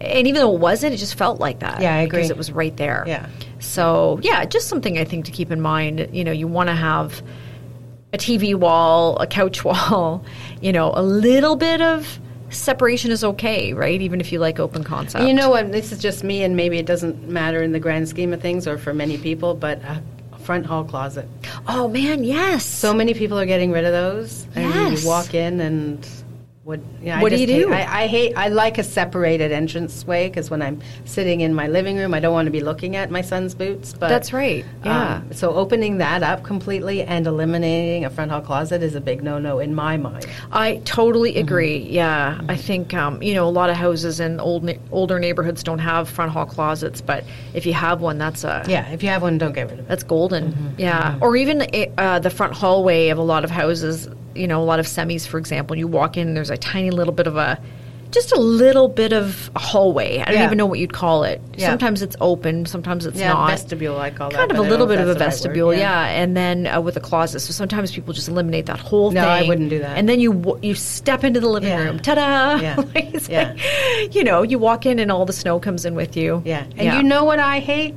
And 0.00 0.26
even 0.26 0.34
though 0.34 0.54
it 0.54 0.60
wasn't, 0.60 0.94
it 0.94 0.98
just 0.98 1.14
felt 1.14 1.40
like 1.40 1.60
that. 1.60 1.74
Mm-hmm. 1.74 1.82
Yeah, 1.82 1.94
I 1.94 1.98
agree. 1.98 2.18
Because 2.18 2.30
it 2.30 2.36
was 2.36 2.52
right 2.52 2.76
there. 2.76 3.04
Yeah. 3.06 3.28
So 3.58 4.20
yeah, 4.22 4.44
just 4.44 4.68
something 4.68 4.98
I 4.98 5.04
think 5.04 5.24
to 5.26 5.32
keep 5.32 5.50
in 5.50 5.60
mind. 5.60 6.08
You 6.12 6.24
know, 6.24 6.32
you 6.32 6.46
want 6.46 6.68
to 6.68 6.74
have 6.74 7.22
a 8.12 8.18
TV 8.18 8.54
wall, 8.54 9.16
a 9.18 9.26
couch 9.26 9.64
wall. 9.64 10.24
You 10.60 10.72
know, 10.72 10.92
a 10.94 11.02
little 11.02 11.56
bit 11.56 11.80
of 11.80 12.18
separation 12.50 13.10
is 13.10 13.24
okay, 13.24 13.72
right? 13.72 14.00
Even 14.00 14.20
if 14.20 14.30
you 14.32 14.38
like 14.38 14.58
open 14.58 14.84
concept. 14.84 15.26
You 15.26 15.34
know 15.34 15.50
what? 15.50 15.72
This 15.72 15.92
is 15.92 15.98
just 15.98 16.22
me, 16.22 16.42
and 16.42 16.56
maybe 16.56 16.78
it 16.78 16.86
doesn't 16.86 17.28
matter 17.28 17.62
in 17.62 17.72
the 17.72 17.80
grand 17.80 18.08
scheme 18.08 18.32
of 18.32 18.40
things 18.40 18.66
or 18.66 18.78
for 18.78 18.94
many 18.94 19.18
people, 19.18 19.54
but 19.54 19.82
a 19.82 20.02
front 20.46 20.64
hall 20.64 20.84
closet. 20.84 21.28
Oh 21.68 21.88
man, 21.88 22.22
yes. 22.22 22.64
So 22.64 22.94
many 22.94 23.14
people 23.14 23.38
are 23.38 23.46
getting 23.46 23.72
rid 23.72 23.84
of 23.84 23.92
those. 23.92 24.46
And 24.54 24.72
Yes. 24.72 25.02
you 25.02 25.08
walk 25.08 25.34
in 25.34 25.60
and. 25.60 26.08
What, 26.66 26.80
yeah, 27.00 27.22
What 27.22 27.30
do 27.30 27.36
you 27.36 27.46
hate- 27.46 27.62
do? 27.66 27.72
I, 27.72 28.02
I 28.02 28.06
hate. 28.08 28.34
I 28.36 28.48
like 28.48 28.76
a 28.76 28.82
separated 28.82 29.52
entrance 29.52 30.04
way 30.04 30.26
because 30.28 30.50
when 30.50 30.62
I'm 30.62 30.80
sitting 31.04 31.40
in 31.40 31.54
my 31.54 31.68
living 31.68 31.96
room, 31.96 32.12
I 32.12 32.18
don't 32.18 32.32
want 32.32 32.46
to 32.46 32.50
be 32.50 32.58
looking 32.60 32.96
at 32.96 33.08
my 33.08 33.20
son's 33.20 33.54
boots. 33.54 33.92
But 33.92 34.08
That's 34.08 34.32
right. 34.32 34.64
Yeah. 34.84 35.18
um, 35.18 35.32
so 35.32 35.54
opening 35.54 35.98
that 35.98 36.24
up 36.24 36.42
completely 36.42 37.04
and 37.04 37.24
eliminating 37.24 38.04
a 38.04 38.10
front 38.10 38.32
hall 38.32 38.40
closet 38.40 38.82
is 38.82 38.96
a 38.96 39.00
big 39.00 39.22
no-no 39.22 39.60
in 39.60 39.76
my 39.76 39.96
mind. 39.96 40.26
I 40.50 40.78
totally 40.84 41.34
Mm-hmm. 41.34 41.38
agree. 41.46 41.76
Yeah, 41.88 42.40
I 42.48 42.56
think 42.56 42.92
um, 42.94 43.22
you 43.22 43.34
know 43.34 43.46
a 43.46 43.54
lot 43.60 43.70
of 43.70 43.76
houses 43.76 44.18
in 44.18 44.40
old 44.40 44.68
older 44.90 45.20
neighborhoods 45.20 45.62
don't 45.62 45.78
have 45.78 46.08
front 46.08 46.32
hall 46.32 46.46
closets, 46.46 47.00
but 47.00 47.22
if 47.54 47.64
you 47.64 47.74
have 47.74 48.00
one, 48.00 48.18
that's 48.18 48.42
a 48.42 48.64
Yeah, 48.66 48.88
if 48.90 49.04
you 49.04 49.08
have 49.10 49.22
one, 49.22 49.38
don't 49.38 49.52
get 49.54 49.70
rid 49.70 49.74
of 49.78 49.84
it. 49.84 49.88
That's 49.88 50.02
golden. 50.02 50.50
Mm-hmm. 50.52 50.80
Yeah. 50.80 51.16
Or 51.20 51.36
even 51.36 51.62
uh, 51.96 52.18
the 52.18 52.30
front 52.30 52.54
hallway 52.54 53.10
of 53.10 53.18
a 53.18 53.22
lot 53.22 53.44
of 53.44 53.50
houses, 53.52 54.08
you 54.36 54.46
know, 54.46 54.62
a 54.62 54.64
lot 54.64 54.78
of 54.80 54.86
semis, 54.86 55.26
for 55.26 55.38
example. 55.38 55.76
You 55.76 55.88
walk 55.88 56.16
in, 56.16 56.34
there's 56.34 56.50
a 56.50 56.56
tiny 56.56 56.90
little 56.90 57.12
bit 57.14 57.26
of 57.26 57.36
a, 57.36 57.60
just 58.12 58.30
a 58.32 58.38
little 58.40 58.88
bit 58.88 59.12
of 59.12 59.50
a 59.56 59.58
hallway. 59.58 60.20
I 60.20 60.26
don't 60.26 60.34
Yeah. 60.34 60.44
even 60.46 60.56
know 60.58 60.64
what 60.66 60.78
you'd 60.78 60.92
call 60.92 61.24
it. 61.24 61.40
Yeah. 61.56 61.68
Sometimes 61.68 62.02
it's 62.02 62.14
open, 62.20 62.64
sometimes 62.64 63.04
it's 63.04 63.18
Yeah, 63.18 63.32
not. 63.32 63.50
vestibule, 63.50 63.98
I 63.98 64.10
call 64.10 64.30
that. 64.30 64.36
Kind 64.38 64.52
of 64.52 64.58
a 64.58 64.62
little 64.62 64.86
bit 64.86 65.00
of 65.00 65.08
a 65.08 65.14
the 65.14 65.18
right 65.20 65.26
vestibule, 65.26 65.74
yeah. 65.74 66.06
And 66.06 66.36
then 66.36 66.66
uh, 66.68 66.80
with 66.80 66.96
a 66.96 67.00
closet. 67.00 67.40
So 67.40 67.52
sometimes 67.52 67.92
people 67.92 68.14
just 68.14 68.28
eliminate 68.28 68.66
that 68.66 68.78
whole 68.78 69.10
No, 69.10 69.20
thing. 69.22 69.28
I 69.28 69.42
wouldn't 69.42 69.70
do 69.70 69.80
that. 69.80 69.98
And 69.98 70.08
then 70.08 70.20
you 70.20 70.32
w- 70.32 70.58
you 70.62 70.74
step 70.74 71.24
into 71.24 71.40
the 71.40 71.48
living 71.48 71.76
room. 71.76 71.98
Ta-da! 71.98 72.60
Yeah. 72.60 72.76
Like, 72.94 73.28
Yeah. 73.28 73.52
like, 73.54 74.14
you 74.14 74.22
know, 74.24 74.42
you 74.42 74.58
walk 74.60 74.86
in 74.86 74.98
and 75.00 75.10
all 75.10 75.26
the 75.26 75.32
snow 75.32 75.58
comes 75.58 75.84
in 75.84 75.94
with 75.96 76.16
you. 76.16 76.42
Yeah, 76.44 76.64
and 76.76 76.96
you 76.96 77.02
know 77.02 77.24
what 77.24 77.40
I 77.40 77.58
hate? 77.58 77.94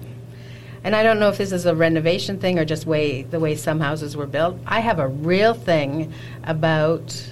And 0.84 0.96
I 0.96 1.04
don't 1.04 1.20
know 1.20 1.30
if 1.30 1.38
this 1.38 1.52
is 1.52 1.66
a 1.66 1.76
renovation 1.76 2.40
thing 2.40 2.58
or 2.58 2.66
just 2.66 2.86
way 2.86 3.24
the 3.24 3.40
way 3.40 3.56
some 3.56 3.80
houses 3.80 4.16
were 4.16 4.28
built. 4.28 4.58
I 4.66 4.80
have 4.80 5.00
a 5.00 5.08
real 5.08 5.54
thing 5.54 6.14
about 6.44 7.30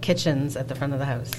kitchens 0.00 0.56
at 0.56 0.68
the 0.68 0.74
front 0.74 0.92
of 0.92 0.98
the 0.98 1.04
house. 1.04 1.30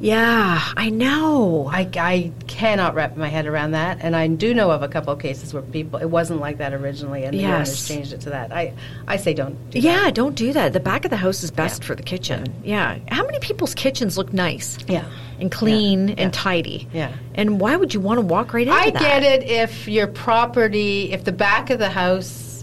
Yeah, 0.00 0.60
I 0.76 0.90
know. 0.90 1.68
I, 1.72 1.88
I 1.96 2.32
cannot 2.46 2.94
wrap 2.94 3.16
my 3.16 3.28
head 3.28 3.46
around 3.46 3.72
that, 3.72 3.98
and 4.00 4.14
I 4.16 4.26
do 4.26 4.52
know 4.54 4.70
of 4.70 4.82
a 4.82 4.88
couple 4.88 5.12
of 5.12 5.18
cases 5.20 5.54
where 5.54 5.62
people 5.62 5.98
it 6.00 6.06
wasn't 6.10 6.40
like 6.40 6.58
that 6.58 6.72
originally, 6.74 7.24
and 7.24 7.34
the 7.34 7.42
Yes. 7.42 7.68
owners 7.68 7.88
changed 7.88 8.12
it 8.12 8.20
to 8.22 8.30
that. 8.30 8.52
I 8.52 8.72
I 9.06 9.16
say 9.16 9.34
don't. 9.34 9.56
Do 9.70 9.78
Yeah, 9.78 10.10
don't 10.10 10.34
do 10.34 10.52
that. 10.52 10.72
The 10.72 10.80
back 10.80 11.04
of 11.04 11.10
the 11.10 11.16
house 11.16 11.42
is 11.42 11.50
best 11.50 11.82
Yeah. 11.82 11.86
for 11.86 11.94
the 11.94 12.02
kitchen. 12.02 12.44
Yeah. 12.64 12.98
How 13.08 13.24
many 13.24 13.38
people's 13.38 13.74
kitchens 13.74 14.18
look 14.18 14.32
nice 14.32 14.78
Yeah. 14.88 15.04
and 15.40 15.50
clean 15.50 16.08
Yeah. 16.08 16.14
and 16.18 16.32
tidy? 16.32 16.88
Yeah. 16.92 17.12
And 17.34 17.60
why 17.60 17.76
would 17.76 17.94
you 17.94 18.00
want 18.00 18.18
to 18.18 18.26
walk 18.26 18.52
right 18.52 18.66
into 18.66 18.78
I 18.78 18.90
that? 18.90 19.00
get 19.00 19.22
it 19.22 19.42
if 19.48 19.88
your 19.88 20.06
property, 20.08 21.12
if 21.12 21.24
the 21.24 21.32
back 21.32 21.70
of 21.70 21.78
the 21.78 21.88
house 21.90 22.53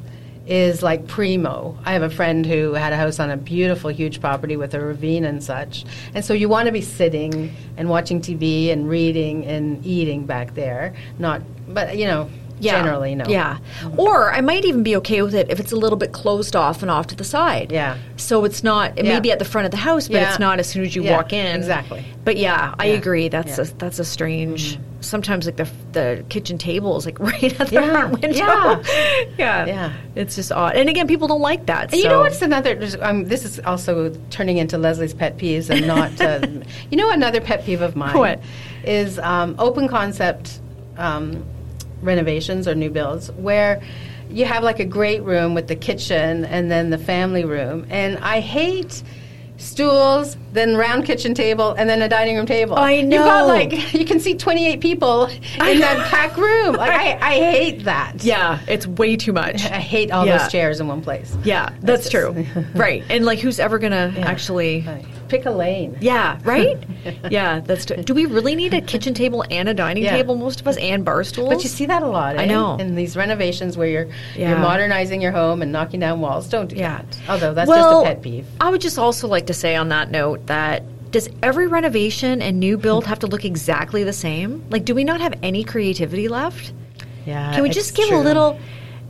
is 0.48 0.82
like 0.82 1.08
primo. 1.08 1.78
I 1.86 1.94
have 1.94 2.02
a 2.02 2.10
friend 2.10 2.46
who 2.46 2.74
had 2.74 2.94
a 2.94 2.98
house 2.98 3.20
on 3.20 3.30
a 3.30 3.38
beautiful, 3.38 3.90
huge 3.90 4.20
property 4.20 4.58
with 4.58 4.74
a 4.74 4.80
ravine 4.80 5.26
and 5.26 5.44
such. 5.44 5.86
And 6.14 6.26
so 6.26 6.34
you 6.34 6.50
want 6.50 6.66
to 6.66 6.72
be 6.72 6.82
sitting 6.82 7.56
and 7.78 7.90
watching 7.90 8.22
TV 8.22 8.72
and 8.72 8.90
reading 8.90 9.46
and 9.46 9.86
eating 9.86 10.26
back 10.26 10.54
there. 10.56 10.94
Not, 11.20 11.42
but 11.68 11.98
you 11.98 12.06
know, 12.06 12.30
Yeah. 12.62 12.82
generally, 12.82 13.16
no. 13.16 13.26
Yeah. 13.28 13.58
Or 13.98 14.32
I 14.34 14.42
might 14.42 14.64
even 14.66 14.84
be 14.84 14.96
okay 14.98 15.22
with 15.22 15.36
it 15.36 15.50
if 15.50 15.60
it's 15.60 15.72
a 15.72 15.76
little 15.76 15.98
bit 15.98 16.12
closed 16.14 16.56
off 16.56 16.82
and 16.82 16.90
off 16.92 17.08
to 17.08 17.16
the 17.16 17.24
side. 17.24 17.72
Yeah. 17.72 17.98
So 18.18 18.46
it's 18.46 18.64
not, 18.64 18.98
it 18.98 19.04
may 19.06 19.20
be 19.20 19.32
at 19.32 19.40
the 19.40 19.46
front 19.46 19.66
of 19.66 19.72
the 19.72 19.78
house, 19.78 20.08
but 20.08 20.16
Yeah. 20.22 20.30
it's 20.30 20.40
not 20.40 20.60
as 20.60 20.68
soon 20.70 20.84
as 20.84 20.96
you 20.96 21.04
Yeah, 21.04 21.18
walk 21.18 21.34
in. 21.34 21.56
exactly. 21.56 22.06
But 22.24 22.38
yeah, 22.38 22.76
I 22.78 22.86
agree. 22.88 23.28
That's 23.30 23.58
Yeah. 23.58 23.64
Mm-hmm. 23.66 23.76
a 23.76 23.80
that's 23.80 24.00
a 24.00 24.06
strange. 24.06 24.80
Sometimes 25.00 25.48
like 25.48 25.58
the 25.58 25.68
the 25.94 26.24
kitchen 26.30 26.60
table 26.60 26.96
is 26.98 27.06
like 27.08 27.20
right 27.32 27.60
at 27.60 27.68
the 27.70 27.74
Yeah. 27.74 27.92
front 27.92 28.22
window. 28.22 28.38
Yeah. 28.38 28.82
yeah. 29.40 29.66
Yeah. 29.66 29.94
It's 30.16 30.36
just 30.36 30.52
odd. 30.52 30.76
And 30.76 30.88
again, 30.88 31.08
people 31.08 31.28
don't 31.28 31.42
like 31.42 31.66
that. 31.66 31.92
And 31.92 32.02
you 32.02 32.08
know 32.08 32.20
what's 32.20 32.42
another? 32.44 32.78
Um, 33.02 33.26
this 33.26 33.44
is 33.44 33.60
also 33.62 34.16
turning 34.30 34.58
into 34.58 34.78
Leslie's 34.78 35.16
pet 35.16 35.38
peeves, 35.38 35.70
and 35.72 35.88
not. 35.88 36.22
Uh, 36.22 36.46
you 36.92 36.98
know, 36.98 37.10
another 37.10 37.42
pet 37.42 37.66
peeve 37.66 37.82
of 37.82 37.96
mine 37.96 38.16
What? 38.16 38.40
is 38.84 39.18
um, 39.18 39.56
open 39.58 39.88
concept 39.88 40.60
um, 40.98 41.44
renovations 42.02 42.68
or 42.68 42.76
new 42.76 42.90
builds 42.90 43.32
where 43.34 43.82
you 44.30 44.46
have 44.46 44.64
like 44.64 44.80
a 44.80 44.86
great 44.86 45.24
room 45.24 45.54
with 45.54 45.68
the 45.68 45.76
kitchen 45.76 46.46
and 46.46 46.72
then 46.72 46.90
the 46.90 46.98
family 46.98 47.44
room, 47.46 47.86
and 47.90 48.18
I 48.20 48.40
hate 48.40 49.04
stools, 49.58 50.38
then 50.54 50.76
round 50.76 51.06
kitchen 51.06 51.34
table, 51.36 51.74
and 51.74 51.88
then 51.90 52.02
a 52.02 52.10
dining 52.10 52.36
room 52.36 52.46
table. 52.48 52.76
I 52.76 53.02
know. 53.02 53.18
You've 53.18 53.26
got 53.26 53.48
like 53.48 53.94
you 53.94 54.06
can 54.06 54.20
see 54.20 54.36
twenty 54.36 54.66
eight 54.68 54.82
people 54.82 55.26
in 55.26 55.80
that 55.80 56.08
packed 56.10 56.38
room. 56.38 56.76
Like 56.76 56.92
I, 56.92 57.18
I 57.20 57.36
hate 57.36 57.84
that. 57.84 58.24
Yeah, 58.24 58.60
it's 58.68 58.88
way 58.88 59.16
too 59.18 59.34
much. 59.34 59.64
I 59.66 59.80
hate 59.80 60.12
all 60.12 60.26
Yeah. 60.26 60.38
those 60.40 60.52
chairs 60.52 60.80
in 60.80 60.88
one 60.88 61.02
place. 61.02 61.36
Yeah, 61.44 61.70
that's, 61.82 62.06
That's 62.06 62.10
true. 62.10 62.46
right. 62.76 63.04
And 63.10 63.26
like 63.26 63.40
who's 63.40 63.60
ever 63.60 63.78
to 63.80 64.14
Yeah. 64.16 64.26
actually 64.28 64.82
Right. 64.82 65.06
Pick 65.32 65.46
a 65.46 65.50
lane. 65.52 65.98
Yeah, 66.02 66.40
right? 66.44 66.78
yeah, 67.32 67.62
that's 67.62 67.86
true. 67.86 67.96
Do 68.04 68.14
we 68.14 68.26
really 68.26 68.54
need 68.54 68.74
a 68.74 68.82
kitchen 68.82 69.14
table 69.14 69.46
and 69.50 69.70
a 69.70 69.74
dining 69.74 70.04
Yeah. 70.04 70.18
table 70.18 70.36
most 70.36 70.60
of 70.60 70.68
us 70.68 70.76
and 70.76 71.06
bar 71.06 71.24
stools? 71.24 71.48
But 71.48 71.64
you 71.64 71.70
see 71.70 71.86
that 71.86 72.04
a 72.04 72.08
lot. 72.08 72.38
I 72.38 72.44
eh? 72.44 72.46
know. 72.48 72.76
In 72.76 72.96
these 72.96 73.16
renovations 73.16 73.78
where 73.78 73.88
you're 73.88 74.08
Yeah. 74.36 74.50
you're 74.50 74.60
modernizing 74.60 75.22
your 75.22 75.32
home 75.32 75.62
and 75.62 75.72
knocking 75.72 76.02
down 76.02 76.20
walls. 76.20 76.50
Don't 76.50 76.68
do 76.68 76.76
Yeah. 76.76 76.98
that. 76.98 77.18
Although 77.30 77.54
that's 77.54 77.70
well, 77.70 78.02
just 78.02 78.12
a 78.12 78.14
pet 78.16 78.22
peeve. 78.22 78.46
I 78.60 78.70
would 78.70 78.82
just 78.82 79.00
also 79.00 79.30
like 79.30 79.48
to 79.48 79.54
say 79.54 79.78
on 79.78 79.88
that 79.88 80.12
note 80.12 80.48
that 80.48 80.84
does 81.12 81.30
every 81.42 81.68
renovation 81.68 82.42
and 82.42 82.60
new 82.60 82.76
build 82.78 83.06
have 83.06 83.20
to 83.20 83.28
look 83.28 83.46
exactly 83.46 84.04
the 84.04 84.12
same? 84.12 84.66
Like 84.70 84.84
do 84.84 84.94
we 84.94 85.06
not 85.06 85.22
have 85.22 85.36
any 85.42 85.64
creativity 85.64 86.28
left? 86.28 86.74
Yeah. 87.26 87.54
Can 87.54 87.64
we 87.64 87.70
just 87.70 87.96
give 87.96 88.12
a 88.12 88.18
little 88.18 88.60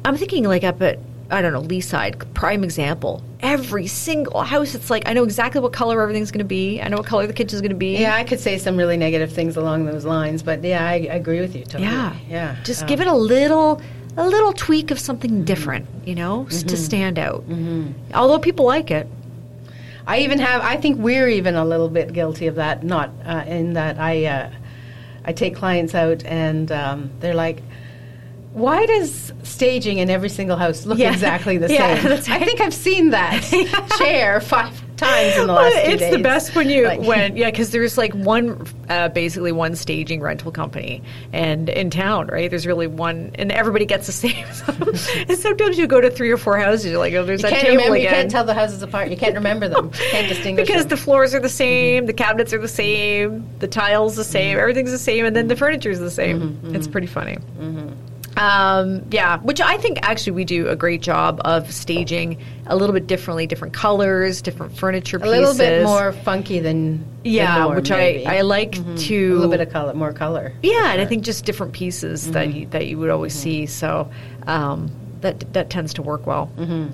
I'm 0.06 0.18
thinking 0.18 0.44
like 0.44 0.64
up 0.64 0.84
at 0.84 1.00
I 1.32 1.42
don't 1.42 1.54
know, 1.54 1.62
Leaside, 1.62 2.34
prime 2.34 2.64
example. 2.64 3.24
Every 3.40 3.88
single 3.88 4.42
house, 4.44 4.76
it's 4.76 4.90
like 4.90 5.08
I 5.08 5.14
know 5.14 5.24
exactly 5.24 5.62
what 5.62 5.74
color 5.74 6.02
everything's 6.02 6.30
going 6.30 6.40
to 6.40 6.46
be. 6.46 6.82
I 6.82 6.90
know 6.90 6.98
what 6.98 7.06
color 7.06 7.26
the 7.26 7.34
kitchen's 7.34 7.62
going 7.62 7.70
to 7.72 7.76
be. 7.78 7.98
Yeah, 7.98 8.16
I 8.16 8.24
could 8.24 8.40
say 8.40 8.58
some 8.58 8.76
really 8.78 8.98
negative 8.98 9.32
things 9.32 9.56
along 9.58 9.86
those 9.86 10.06
lines, 10.06 10.44
but 10.44 10.64
yeah, 10.64 10.84
I, 10.86 10.94
I 10.94 11.16
agree 11.16 11.40
with 11.40 11.56
you 11.56 11.64
totally. 11.64 11.84
Yeah. 11.86 12.16
Yeah. 12.30 12.56
Just 12.64 12.82
Um, 12.84 12.88
give 12.90 13.02
it 13.02 13.08
a 13.08 13.16
little 13.16 13.82
a 14.18 14.28
little 14.28 14.52
tweak 14.52 14.92
of 14.92 15.00
something 15.00 15.46
different, 15.46 15.88
you 16.06 16.16
know, 16.16 16.46
Mm-hmm. 16.50 16.68
to 16.68 16.76
stand 16.78 17.18
out. 17.18 17.46
Although 18.14 18.40
people 18.40 18.66
like 18.66 18.92
it. 18.92 19.08
I 20.06 20.20
even 20.20 20.40
have. 20.40 20.62
I 20.64 20.76
think 20.78 21.00
we're 21.00 21.30
even 21.30 21.56
a 21.56 21.64
little 21.64 21.88
bit 21.88 22.12
guilty 22.12 22.48
of 22.48 22.56
that. 22.56 22.84
Not 22.84 23.12
uh, 23.26 23.44
in 23.48 23.74
that 23.74 24.00
I, 24.00 24.26
uh, 24.26 24.50
I 25.24 25.32
take 25.32 25.56
clients 25.56 25.96
out 25.96 26.26
and 26.26 26.72
um, 26.72 27.12
they're 27.20 27.36
like, 27.36 27.62
"Why 28.54 28.86
does 28.86 29.32
staging 29.44 29.98
in 30.00 30.10
every 30.10 30.30
single 30.30 30.58
house 30.58 30.86
look 30.86 30.98
Yeah. 30.98 31.12
exactly 31.14 31.58
the 31.58 31.70
Yeah, 31.74 31.96
same?" 31.96 32.04
that's 32.10 32.30
I 32.30 32.40
think 32.44 32.62
I've 32.62 32.74
seen 32.74 33.10
that 33.12 33.42
chair 33.98 34.40
five 34.42 34.72
times 34.98 35.36
in 35.36 35.48
the 35.48 35.54
Well, 35.54 35.64
last 35.64 35.86
two 35.86 35.92
it's 35.94 36.00
days. 36.02 36.12
the 36.14 36.20
best 36.20 36.54
when 36.56 36.70
you 36.70 36.86
Like- 36.86 37.02
when 37.02 37.36
yeah 37.36 37.50
because 37.50 37.72
there's 37.72 37.98
like 37.98 38.14
one 38.14 38.68
uh, 38.88 39.10
basically 39.10 39.52
one 39.52 39.76
staging 39.76 40.22
rental 40.22 40.52
company 40.52 41.02
and 41.34 41.70
in 41.70 41.90
town 41.90 42.28
right 42.28 42.52
there's 42.52 42.68
really 42.68 42.86
one 42.86 43.32
and 43.36 43.52
everybody 43.52 43.86
gets 43.88 44.06
the 44.06 44.12
same 44.12 44.46
and 45.28 45.38
sometimes 45.40 45.80
you 45.80 45.88
go 45.88 46.00
to 46.02 46.12
three 46.12 46.30
or 46.30 46.38
four 46.38 46.56
houses 46.60 46.86
you're 46.92 47.00
like 47.00 47.14
oh 47.16 47.24
there's 47.26 47.42
You 47.42 47.50
that 47.50 47.54
can't 47.54 47.64
table 47.64 47.78
remember. 47.78 47.98
You 47.98 48.10
can't 48.10 48.30
tell 48.30 48.44
the 48.44 48.54
houses 48.54 48.84
apart. 48.84 49.10
You 49.10 49.18
can't 49.18 49.34
remember 49.34 49.68
them. 49.68 49.90
Can't 49.90 50.30
distinguish 50.30 50.68
because 50.68 50.84
the 50.84 50.90
them. 50.90 50.98
Mm-hmm. 51.00 51.04
floors 51.06 51.34
are 51.34 51.40
the 51.40 51.50
same 51.50 52.06
the 52.06 52.14
cabinets 52.14 52.54
are 52.54 52.60
the 52.60 52.68
same 52.68 53.44
the 53.58 53.68
tiles 53.68 54.16
the 54.16 54.24
same 54.24 54.60
everything's 54.60 54.92
the 54.92 55.00
same 55.00 55.26
and 55.26 55.36
then 55.36 55.48
the 55.48 55.56
furniture's 55.56 55.98
the 56.00 56.12
same 56.12 56.42
Mm-hmm. 56.42 56.76
it's 56.76 56.88
pretty 56.88 57.08
funny 57.08 57.38
um, 58.42 59.06
yeah, 59.12 59.38
which 59.40 59.62
I 59.62 59.78
think 59.78 60.00
actually 60.02 60.34
we 60.34 60.46
do 60.46 60.68
a 60.68 60.76
great 60.76 61.02
job 61.02 61.40
of 61.46 61.72
staging 61.72 62.38
a 62.66 62.76
little 62.76 62.94
bit 62.94 63.06
differently, 63.08 63.46
different 63.48 63.74
colors, 63.74 64.42
different 64.42 64.78
furniture 64.78 65.20
pieces. 65.20 65.34
a 65.34 65.40
little 65.40 65.58
bit 65.58 65.84
more 65.84 66.12
funky 66.12 66.60
than 66.60 67.06
yeah, 67.24 67.60
norm, 67.64 67.76
which 67.76 67.90
maybe. 67.90 68.26
I 68.26 68.38
I 68.38 68.42
like 68.42 68.78
a 68.78 68.82
to 68.98 69.32
a 69.32 69.36
little 69.36 69.50
bit 69.52 69.62
of 69.62 69.70
color, 69.72 69.94
more 69.94 70.14
color. 70.14 70.54
yeah, 70.64 70.92
and 70.94 71.02
I 71.02 71.06
think 71.06 71.24
just 71.24 71.46
different 71.46 71.74
pieces 71.74 72.32
that 72.32 72.48
Mm-hmm. 72.50 72.58
you, 72.58 72.66
that 72.68 72.88
you 72.88 72.98
would 72.98 73.10
always 73.10 73.34
see. 73.34 73.66
So 73.68 74.10
um, 74.48 74.92
that 75.22 75.54
that 75.54 75.70
tends 75.70 75.94
to 75.96 76.02
work 76.02 76.26
well. 76.26 76.50
Mm-hmm. 76.58 76.88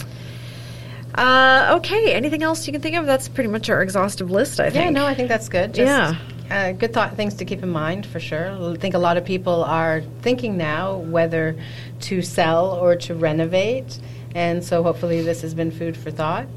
Uh, 1.15 1.75
okay, 1.77 2.13
anything 2.13 2.43
else 2.43 2.67
you 2.67 2.73
can 2.73 2.81
think 2.81 2.95
of? 2.95 3.05
That's 3.05 3.27
pretty 3.27 3.49
much 3.49 3.69
our 3.69 3.81
exhaustive 3.81 4.29
list. 4.29 4.59
I 4.59 4.69
think. 4.69 4.85
Yeah, 4.85 4.89
no, 4.91 5.05
I 5.05 5.15
think 5.15 5.29
that's 5.29 5.49
good. 5.49 5.73
Just, 5.73 5.87
Yeah. 5.87 6.15
Uh, 6.49 6.71
good 6.71 6.93
thought, 6.93 7.15
things 7.17 7.33
to 7.33 7.45
keep 7.45 7.61
in 7.61 7.69
mind 7.69 8.05
for 8.05 8.21
sure. 8.21 8.51
I 8.51 8.77
think 8.77 8.95
a 8.95 8.99
lot 8.99 9.17
of 9.17 9.25
people 9.25 9.65
are 9.65 10.01
thinking 10.21 10.55
now 10.55 10.95
whether 10.95 11.57
to 12.01 12.21
sell 12.21 12.71
or 12.71 12.95
to 12.95 13.15
renovate, 13.15 13.99
and 14.33 14.63
so 14.63 14.81
hopefully 14.81 15.21
this 15.21 15.41
has 15.41 15.53
been 15.53 15.71
food 15.71 15.97
for 15.97 16.09
thought. 16.09 16.47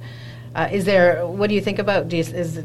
Uh, 0.55 0.69
is 0.71 0.85
there? 0.85 1.27
What 1.27 1.49
do 1.49 1.57
you 1.57 1.61
think 1.61 1.81
about? 1.81 2.09
Do 2.09 2.17
you, 2.17 2.23
is 2.23 2.63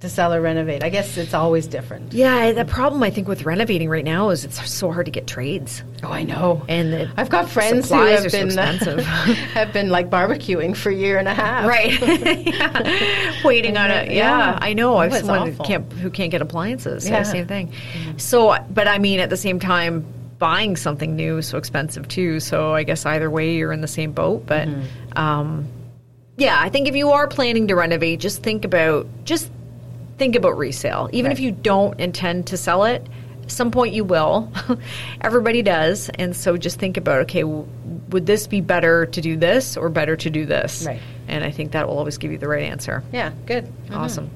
to 0.00 0.08
sell 0.08 0.32
or 0.32 0.40
renovate? 0.40 0.82
I 0.82 0.88
guess 0.88 1.16
it's 1.18 1.34
always 1.34 1.66
different. 1.66 2.12
Yeah, 2.12 2.52
the 2.52 2.64
problem 2.64 3.02
I 3.02 3.10
think 3.10 3.28
with 3.28 3.44
renovating 3.44 3.88
right 3.88 4.04
now 4.04 4.30
is 4.30 4.44
it's 4.44 4.70
so 4.70 4.90
hard 4.90 5.06
to 5.06 5.12
get 5.12 5.26
trades. 5.26 5.82
Oh, 6.02 6.08
I 6.10 6.22
know. 6.22 6.64
And 6.68 6.92
the 6.92 7.10
I've 7.18 7.28
got 7.28 7.48
friends 7.50 7.90
who 7.90 7.96
have 7.96 8.24
are 8.24 8.28
so 8.30 8.38
been 8.46 8.58
uh, 8.58 8.62
expensive. 8.72 9.04
have 9.04 9.72
been 9.72 9.90
like 9.90 10.08
barbecuing 10.08 10.74
for 10.76 10.88
a 10.90 10.94
year 10.94 11.18
and 11.18 11.28
a 11.28 11.34
half. 11.34 11.66
Right, 11.68 12.00
yeah. 12.46 13.32
waiting 13.44 13.76
on 13.76 13.90
it. 13.90 14.10
Yeah, 14.10 14.52
Yeah. 14.52 14.58
I 14.60 14.72
know. 14.72 14.96
I 14.96 15.04
have 15.08 15.12
Oh, 15.22 15.26
someone 15.26 15.52
who 15.52 15.62
can't 15.64 15.92
who 15.92 16.10
can't 16.10 16.30
get 16.30 16.40
appliances. 16.40 17.06
Yeah, 17.06 17.18
Yeah. 17.18 17.22
same 17.24 17.46
thing. 17.46 17.72
So, 18.16 18.56
but 18.70 18.88
I 18.88 18.98
mean, 18.98 19.20
at 19.20 19.28
the 19.30 19.36
same 19.36 19.60
time, 19.60 20.04
buying 20.38 20.76
something 20.76 21.14
new 21.16 21.36
is 21.38 21.46
so 21.46 21.58
expensive 21.58 22.08
too. 22.08 22.40
So 22.40 22.72
I 22.74 22.82
guess 22.84 23.04
either 23.04 23.28
way, 23.30 23.54
you're 23.54 23.72
in 23.72 23.82
the 23.82 23.86
same 23.88 24.12
boat. 24.12 24.46
But 24.46 24.66
um, 25.14 25.68
yeah, 26.38 26.56
I 26.58 26.70
think 26.70 26.88
if 26.88 26.96
you 26.96 27.10
are 27.10 27.28
planning 27.28 27.68
to 27.68 27.74
renovate, 27.76 28.20
just 28.20 28.42
think 28.42 28.64
about 28.64 29.06
just 29.24 29.50
think 30.20 30.36
about 30.36 30.58
resale. 30.58 31.08
Even 31.14 31.32
if 31.32 31.40
you 31.40 31.50
don't 31.50 31.98
intend 31.98 32.46
to 32.48 32.58
sell 32.58 32.84
it, 32.84 33.08
some 33.46 33.70
point 33.70 33.94
you 33.94 34.04
will. 34.04 34.52
Everybody 35.22 35.62
does, 35.62 36.10
and 36.10 36.36
so 36.36 36.58
just 36.58 36.78
think 36.78 36.98
about 36.98 37.22
okay, 37.22 37.40
w- 37.40 37.66
would 38.10 38.26
this 38.26 38.46
be 38.46 38.60
better 38.60 39.06
to 39.06 39.20
do 39.22 39.38
this 39.38 39.78
or 39.78 39.88
better 39.88 40.16
to 40.16 40.28
do 40.28 40.44
this? 40.44 40.84
Right. 40.86 41.00
And 41.30 41.44
I 41.44 41.52
think 41.52 41.72
that 41.72 41.86
will 41.86 41.96
always 41.96 42.18
give 42.18 42.32
you 42.32 42.38
the 42.38 42.48
right 42.48 42.64
answer. 42.64 43.04
Yeah, 43.12 43.32
good. 43.46 43.72
Awesome. 43.92 44.30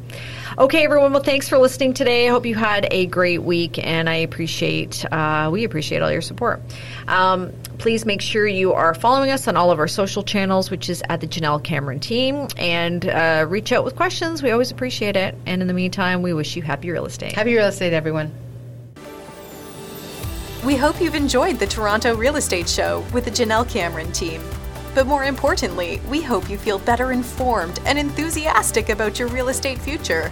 Okay, 0.56 0.84
everyone. 0.84 1.12
Well, 1.12 1.24
thanks 1.24 1.48
for 1.48 1.58
listening 1.58 1.92
today. 1.92 2.28
I 2.28 2.30
hope 2.30 2.46
you 2.46 2.54
had 2.54 2.86
a 2.92 3.06
great 3.06 3.42
week, 3.42 3.84
and 3.84 4.08
I 4.08 4.16
appreciate 4.16 5.04
uh, 5.10 5.48
we 5.52 5.64
appreciate 5.64 6.02
all 6.02 6.12
your 6.12 6.22
support. 6.22 6.60
Um, 7.08 7.52
please 7.78 8.06
make 8.06 8.20
sure 8.20 8.46
you 8.46 8.72
are 8.72 8.94
following 8.94 9.30
us 9.30 9.48
on 9.48 9.56
all 9.56 9.72
of 9.72 9.80
our 9.80 9.88
social 9.88 10.22
channels, 10.22 10.70
which 10.70 10.88
is 10.88 11.02
at 11.08 11.20
the 11.20 11.26
Jenelle 11.26 11.62
Cameron 11.62 11.98
Team, 11.98 12.46
and 12.56 13.04
uh, 13.08 13.44
reach 13.48 13.72
out 13.72 13.84
with 13.84 13.96
questions. 13.96 14.42
We 14.42 14.52
always 14.52 14.70
appreciate 14.70 15.16
it. 15.16 15.34
And 15.46 15.60
in 15.60 15.66
the 15.66 15.74
meantime, 15.74 16.22
we 16.22 16.32
wish 16.32 16.54
you 16.54 16.62
happy 16.62 16.92
real 16.92 17.06
estate. 17.06 17.32
Happy 17.32 17.54
real 17.54 17.66
estate, 17.66 17.92
everyone. 17.92 18.32
We 20.64 20.76
hope 20.76 21.00
you've 21.00 21.16
enjoyed 21.16 21.58
the 21.58 21.66
Toronto 21.66 22.14
Real 22.16 22.36
Estate 22.36 22.68
Show 22.68 23.04
with 23.12 23.24
the 23.26 23.30
Jenelle 23.30 23.68
Cameron 23.68 24.12
team. 24.12 24.40
But 24.94 25.06
more 25.06 25.24
importantly, 25.24 26.00
we 26.08 26.22
hope 26.22 26.48
you 26.48 26.56
feel 26.56 26.78
better 26.78 27.12
informed 27.12 27.80
and 27.84 27.98
enthusiastic 27.98 28.88
about 28.88 29.18
your 29.18 29.28
real 29.28 29.48
estate 29.48 29.78
future. 29.78 30.30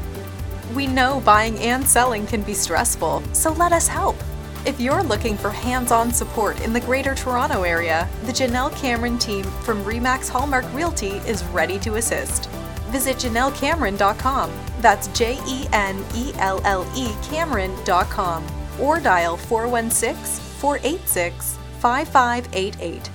We 0.74 0.86
know 0.86 1.20
buying 1.24 1.58
and 1.58 1.86
selling 1.86 2.26
can 2.26 2.42
be 2.42 2.54
stressful, 2.54 3.22
so 3.32 3.52
let 3.52 3.72
us 3.72 3.88
help. 3.88 4.16
If 4.64 4.78
you're 4.78 5.02
looking 5.02 5.36
for 5.36 5.50
hands 5.50 5.90
on 5.90 6.12
support 6.12 6.60
in 6.60 6.72
the 6.72 6.80
Greater 6.80 7.14
Toronto 7.16 7.64
Area, 7.64 8.08
the 8.24 8.32
Jenelle 8.32 8.74
Cameron 8.76 9.18
team 9.18 9.42
from 9.42 9.82
REMAX 9.82 10.28
Hallmark 10.28 10.72
Realty 10.72 11.16
is 11.26 11.42
ready 11.46 11.80
to 11.80 11.96
assist. 11.96 12.48
Visit 12.92 13.16
JenelleCameron.com. 13.16 14.52
That's 14.80 15.08
J 15.08 15.38
E 15.48 15.66
N 15.72 16.04
E 16.14 16.32
L 16.38 16.60
L 16.64 16.86
E 16.94 17.12
Cameron.com 17.24 18.46
or 18.80 19.00
dial 19.00 19.36
416 19.36 20.40
486 20.60 21.58
5588. 21.80 23.11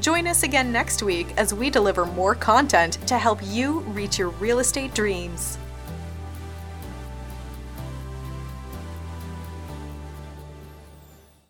Join 0.00 0.26
us 0.26 0.42
again 0.42 0.72
next 0.72 1.02
week 1.02 1.34
as 1.36 1.52
we 1.52 1.68
deliver 1.68 2.06
more 2.06 2.34
content 2.34 2.94
to 3.06 3.18
help 3.18 3.40
you 3.44 3.80
reach 3.80 4.18
your 4.18 4.30
real 4.30 4.58
estate 4.58 4.94
dreams. 4.94 5.58